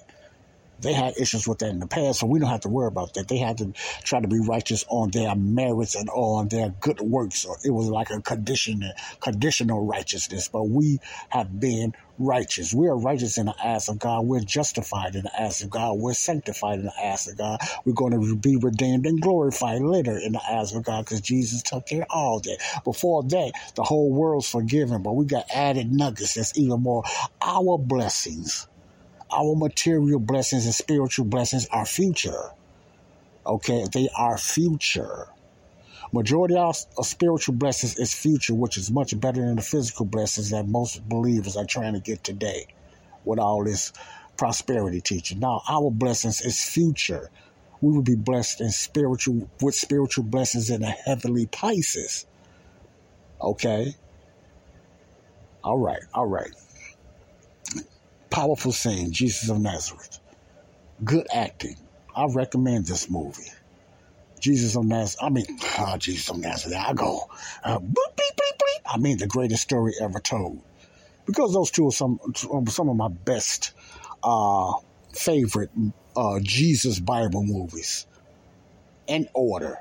They 0.82 0.92
had 0.94 1.14
issues 1.18 1.48
with 1.48 1.60
that 1.60 1.70
in 1.70 1.80
the 1.80 1.88
past, 1.88 2.20
so 2.20 2.26
we 2.26 2.40
don't 2.40 2.50
have 2.50 2.62
to 2.62 2.68
worry 2.68 2.88
about 2.88 3.14
that. 3.14 3.28
They 3.28 3.38
had 3.38 3.58
to 3.58 3.72
try 4.04 4.20
to 4.20 4.28
be 4.28 4.40
righteous 4.40 4.84
on 4.88 5.10
their 5.10 5.34
merits 5.36 5.94
and 5.94 6.10
on 6.10 6.48
their 6.48 6.70
good 6.80 7.00
works. 7.00 7.46
It 7.64 7.70
was 7.70 7.88
like 7.88 8.10
a 8.10 8.22
condition, 8.22 8.82
conditional 9.20 9.86
righteousness. 9.86 10.48
But 10.48 10.64
we 10.64 11.00
have 11.30 11.60
been 11.60 11.94
righteous. 12.18 12.74
We 12.74 12.88
are 12.88 12.98
righteous 12.98 13.38
in 13.38 13.46
the 13.46 13.54
eyes 13.64 13.88
of 13.88 13.98
God. 13.98 14.26
We're 14.26 14.40
justified 14.40 15.14
in 15.16 15.24
the 15.24 15.42
eyes 15.42 15.62
of 15.62 15.70
God. 15.70 15.94
We're 15.94 16.14
sanctified 16.14 16.80
in 16.80 16.86
the 16.86 16.94
eyes 17.04 17.26
of 17.28 17.38
God. 17.38 17.60
We're 17.84 17.94
going 17.94 18.12
to 18.12 18.36
be 18.36 18.56
redeemed 18.56 19.06
and 19.06 19.20
glorified 19.20 19.82
later 19.82 20.18
in 20.18 20.32
the 20.32 20.42
eyes 20.50 20.74
of 20.74 20.84
God 20.84 21.04
because 21.06 21.20
Jesus 21.20 21.62
took 21.62 21.86
care 21.86 22.02
of 22.02 22.08
all 22.10 22.40
that. 22.40 22.58
Before 22.84 23.22
that, 23.24 23.52
the 23.76 23.84
whole 23.84 24.12
world's 24.12 24.48
forgiven, 24.48 25.02
but 25.02 25.14
we 25.14 25.26
got 25.26 25.44
added 25.54 25.92
nuggets 25.92 26.34
that's 26.34 26.56
even 26.58 26.82
more. 26.82 27.04
Our 27.42 27.78
blessings 27.78 28.68
our 29.32 29.54
material 29.54 30.20
blessings 30.20 30.66
and 30.66 30.74
spiritual 30.74 31.24
blessings 31.24 31.66
are 31.68 31.86
future. 31.86 32.50
Okay, 33.46 33.84
they 33.92 34.08
are 34.16 34.38
future. 34.38 35.28
Majority 36.12 36.56
of 36.56 36.76
spiritual 37.06 37.54
blessings 37.54 37.96
is 37.98 38.12
future, 38.12 38.54
which 38.54 38.76
is 38.76 38.90
much 38.90 39.18
better 39.18 39.40
than 39.40 39.56
the 39.56 39.62
physical 39.62 40.04
blessings 40.04 40.50
that 40.50 40.68
most 40.68 41.08
believers 41.08 41.56
are 41.56 41.64
trying 41.64 41.94
to 41.94 42.00
get 42.00 42.22
today 42.22 42.66
with 43.24 43.38
all 43.38 43.64
this 43.64 43.92
prosperity 44.36 45.00
teaching. 45.00 45.40
Now, 45.40 45.62
our 45.68 45.90
blessings 45.90 46.40
is 46.42 46.62
future. 46.62 47.30
We 47.80 47.92
will 47.92 48.02
be 48.02 48.14
blessed 48.14 48.60
in 48.60 48.70
spiritual 48.70 49.48
with 49.60 49.74
spiritual 49.74 50.24
blessings 50.24 50.70
in 50.70 50.82
the 50.82 50.90
heavenly 50.90 51.46
places. 51.46 52.26
Okay. 53.40 53.94
All 55.64 55.78
right. 55.78 56.02
All 56.14 56.26
right 56.26 56.52
powerful 58.32 58.72
scene, 58.72 59.12
Jesus 59.12 59.48
of 59.50 59.60
Nazareth. 59.60 60.18
Good 61.04 61.26
acting. 61.32 61.76
I 62.16 62.26
recommend 62.26 62.86
this 62.86 63.08
movie. 63.08 63.50
Jesus 64.40 64.74
of 64.76 64.84
Nazareth. 64.86 65.18
I 65.22 65.28
mean, 65.28 65.46
oh, 65.78 65.96
Jesus 65.98 66.28
of 66.30 66.38
Nazareth. 66.38 66.76
I 66.76 66.94
go. 66.94 67.20
Uh, 67.62 67.78
I 68.86 68.98
mean, 68.98 69.18
the 69.18 69.28
greatest 69.28 69.62
story 69.62 69.92
ever 70.00 70.18
told. 70.18 70.60
Because 71.26 71.52
those 71.52 71.70
two 71.70 71.86
are 71.86 71.92
some 71.92 72.18
some 72.34 72.88
of 72.88 72.96
my 72.96 73.08
best, 73.08 73.72
uh, 74.24 74.72
favorite 75.14 75.70
uh, 76.16 76.40
Jesus 76.42 76.98
Bible 76.98 77.44
movies. 77.44 78.06
In 79.06 79.28
order. 79.34 79.78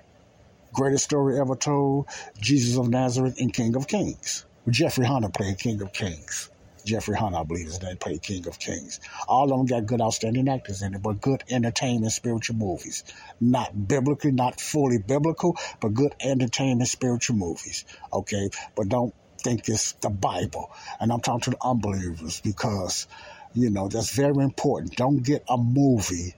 Greatest 0.73 1.05
story 1.05 1.39
ever 1.39 1.55
told. 1.55 2.07
Jesus 2.39 2.77
of 2.77 2.89
Nazareth 2.89 3.39
and 3.39 3.53
King 3.53 3.75
of 3.75 3.87
Kings. 3.87 4.45
With 4.65 4.75
Jeffrey 4.75 5.05
Hunter 5.05 5.29
played 5.29 5.57
King 5.57 5.81
of 5.81 5.93
Kings. 5.93 6.50
Jeffrey 6.85 7.15
Hunter, 7.15 7.37
I 7.37 7.43
believe 7.43 7.65
his 7.65 7.81
name, 7.81 7.97
played 7.97 8.21
King 8.21 8.47
of 8.47 8.59
Kings. 8.59 8.99
All 9.27 9.51
of 9.51 9.57
them 9.57 9.65
got 9.65 9.85
good, 9.85 10.01
outstanding 10.01 10.47
actors 10.47 10.81
in 10.81 10.93
it, 10.93 11.01
but 11.01 11.21
good 11.21 11.43
entertainment, 11.49 12.11
spiritual 12.11 12.55
movies. 12.55 13.03
Not 13.39 13.87
biblically, 13.87 14.31
not 14.31 14.59
fully 14.59 14.97
biblical, 14.97 15.57
but 15.79 15.93
good 15.93 16.15
entertainment, 16.21 16.89
spiritual 16.89 17.35
movies. 17.35 17.85
Okay, 18.11 18.49
but 18.75 18.89
don't 18.89 19.13
think 19.39 19.67
it's 19.69 19.93
the 19.93 20.09
Bible. 20.09 20.71
And 20.99 21.11
I'm 21.11 21.21
talking 21.21 21.41
to 21.41 21.49
the 21.51 21.57
unbelievers 21.61 22.41
because, 22.41 23.07
you 23.53 23.69
know, 23.69 23.87
that's 23.87 24.15
very 24.15 24.43
important. 24.43 24.95
Don't 24.95 25.23
get 25.23 25.43
a 25.49 25.57
movie. 25.57 26.35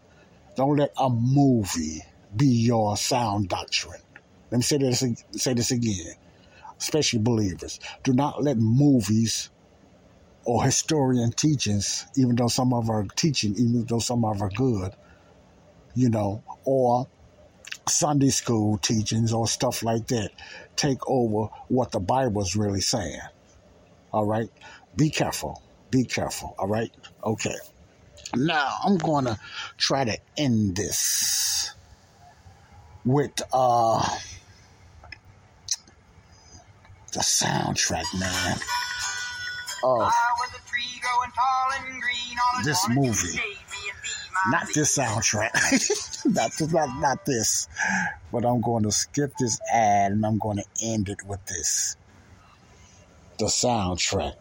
Don't 0.55 0.77
let 0.77 0.93
a 0.97 1.09
movie 1.09 2.01
be 2.35 2.47
your 2.47 2.97
sound 2.97 3.49
doctrine. 3.49 4.01
Let 4.51 4.57
me 4.57 4.63
say 4.63 4.77
this, 4.77 5.03
say 5.31 5.53
this 5.53 5.71
again, 5.71 6.13
especially 6.79 7.19
believers. 7.19 7.79
Do 8.03 8.13
not 8.13 8.43
let 8.43 8.57
movies 8.57 9.49
or 10.45 10.63
historian 10.63 11.31
teachings, 11.31 12.05
even 12.17 12.35
though 12.35 12.47
some 12.47 12.73
of 12.73 12.89
our 12.89 13.05
teaching, 13.15 13.53
even 13.57 13.85
though 13.85 13.99
some 13.99 14.25
of 14.25 14.41
our 14.41 14.49
good, 14.49 14.93
you 15.95 16.09
know, 16.09 16.43
or 16.65 17.07
Sunday 17.87 18.29
school 18.29 18.77
teachings 18.77 19.33
or 19.33 19.47
stuff 19.47 19.83
like 19.83 20.07
that 20.07 20.31
take 20.75 20.99
over 21.07 21.49
what 21.67 21.91
the 21.91 21.99
Bible 21.99 22.41
is 22.41 22.55
really 22.55 22.81
saying. 22.81 23.19
All 24.11 24.25
right? 24.25 24.49
Be 24.95 25.09
careful. 25.09 25.61
Be 25.91 26.03
careful. 26.03 26.55
All 26.57 26.67
right? 26.67 26.91
Okay. 27.23 27.55
Now, 28.35 28.77
I'm 28.83 28.97
going 28.97 29.25
to 29.25 29.39
try 29.77 30.05
to 30.05 30.17
end 30.37 30.75
this 30.75 31.73
with 33.05 33.41
uh 33.51 34.07
the 37.11 37.19
soundtrack, 37.19 38.05
man 38.17 38.57
of 39.83 40.11
this 42.63 42.87
movie. 42.89 43.39
Not 44.49 44.67
this 44.73 44.97
soundtrack. 44.97 46.25
not, 46.25 46.51
not, 46.71 46.99
not 46.99 47.25
this. 47.25 47.67
But 48.31 48.45
I'm 48.45 48.61
going 48.61 48.83
to 48.83 48.91
skip 48.91 49.33
this 49.39 49.59
ad 49.71 50.11
and 50.11 50.25
I'm 50.25 50.37
going 50.37 50.57
to 50.57 50.65
end 50.83 51.09
it 51.09 51.23
with 51.25 51.45
this. 51.45 51.95
The 53.37 53.45
soundtrack 53.45 54.33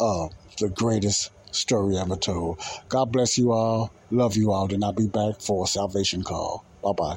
of 0.00 0.32
the 0.58 0.68
greatest 0.68 1.30
story 1.52 1.96
ever 1.96 2.16
told. 2.16 2.60
God 2.88 3.12
bless 3.12 3.38
you 3.38 3.52
all. 3.52 3.92
Love 4.10 4.36
you 4.36 4.52
all. 4.52 4.72
And 4.72 4.84
I'll 4.84 4.92
be 4.92 5.06
back 5.06 5.40
for 5.40 5.64
a 5.64 5.66
salvation 5.66 6.22
call. 6.22 6.64
Bye 6.82 6.92
bye. 6.92 7.16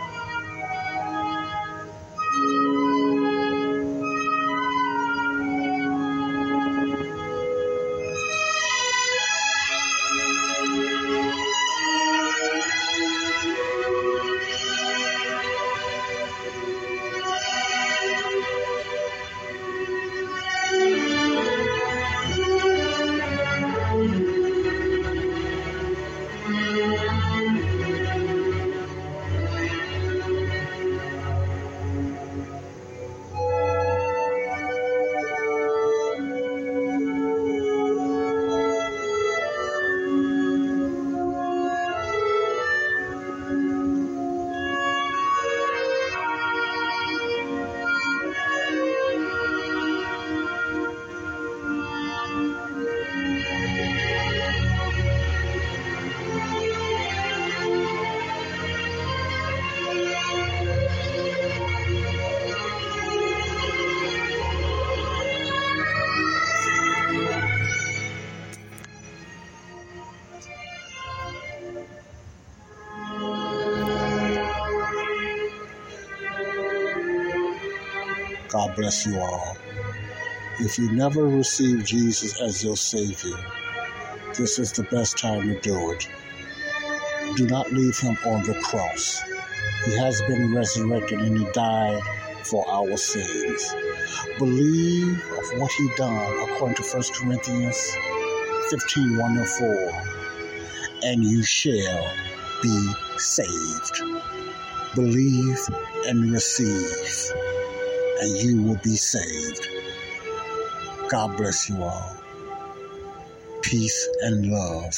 God 78.51 78.75
bless 78.75 79.05
you 79.05 79.17
all. 79.17 79.55
If 80.59 80.77
you 80.77 80.91
never 80.91 81.25
received 81.25 81.85
Jesus 81.85 82.41
as 82.41 82.61
your 82.61 82.75
Savior, 82.75 83.37
this 84.37 84.59
is 84.59 84.73
the 84.73 84.83
best 84.83 85.17
time 85.17 85.47
to 85.47 85.59
do 85.61 85.91
it. 85.91 86.07
Do 87.37 87.47
not 87.47 87.71
leave 87.71 87.97
him 87.97 88.17
on 88.25 88.43
the 88.43 88.53
cross. 88.61 89.21
He 89.85 89.97
has 89.97 90.21
been 90.23 90.53
resurrected 90.53 91.19
and 91.19 91.37
he 91.37 91.45
died 91.53 92.01
for 92.43 92.69
our 92.69 92.97
sins. 92.97 93.73
Believe 94.37 95.17
of 95.17 95.59
what 95.59 95.71
he 95.71 95.89
done 95.95 96.49
according 96.49 96.75
to 96.75 96.83
1 96.83 97.03
Corinthians 97.15 97.95
15 98.69 99.17
1 99.17 99.37
and 99.37 99.47
4, 99.47 100.03
and 101.03 101.23
you 101.23 101.41
shall 101.41 102.05
be 102.61 102.93
saved. 103.17 104.01
Believe 104.93 105.59
and 106.07 106.33
receive, 106.33 107.31
and 108.21 108.37
you 108.37 108.61
will 108.61 108.79
be 108.83 108.95
saved. 108.95 109.67
God 111.09 111.35
bless 111.37 111.69
you 111.69 111.83
all. 111.83 112.15
Peace 113.63 114.07
and 114.21 114.49
love. 114.51 114.95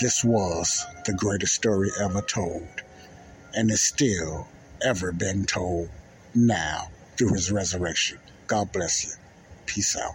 This 0.00 0.22
was 0.22 0.86
the 1.06 1.14
greatest 1.14 1.54
story 1.54 1.90
ever 2.00 2.20
told, 2.20 2.68
and 3.54 3.70
is 3.70 3.82
still 3.82 4.46
ever 4.84 5.10
been 5.10 5.46
told 5.46 5.88
now 6.34 6.88
through 7.16 7.32
his 7.32 7.50
resurrection. 7.50 8.18
God 8.46 8.70
bless 8.72 9.04
you. 9.04 9.12
Peace 9.64 9.96
out. 9.96 10.14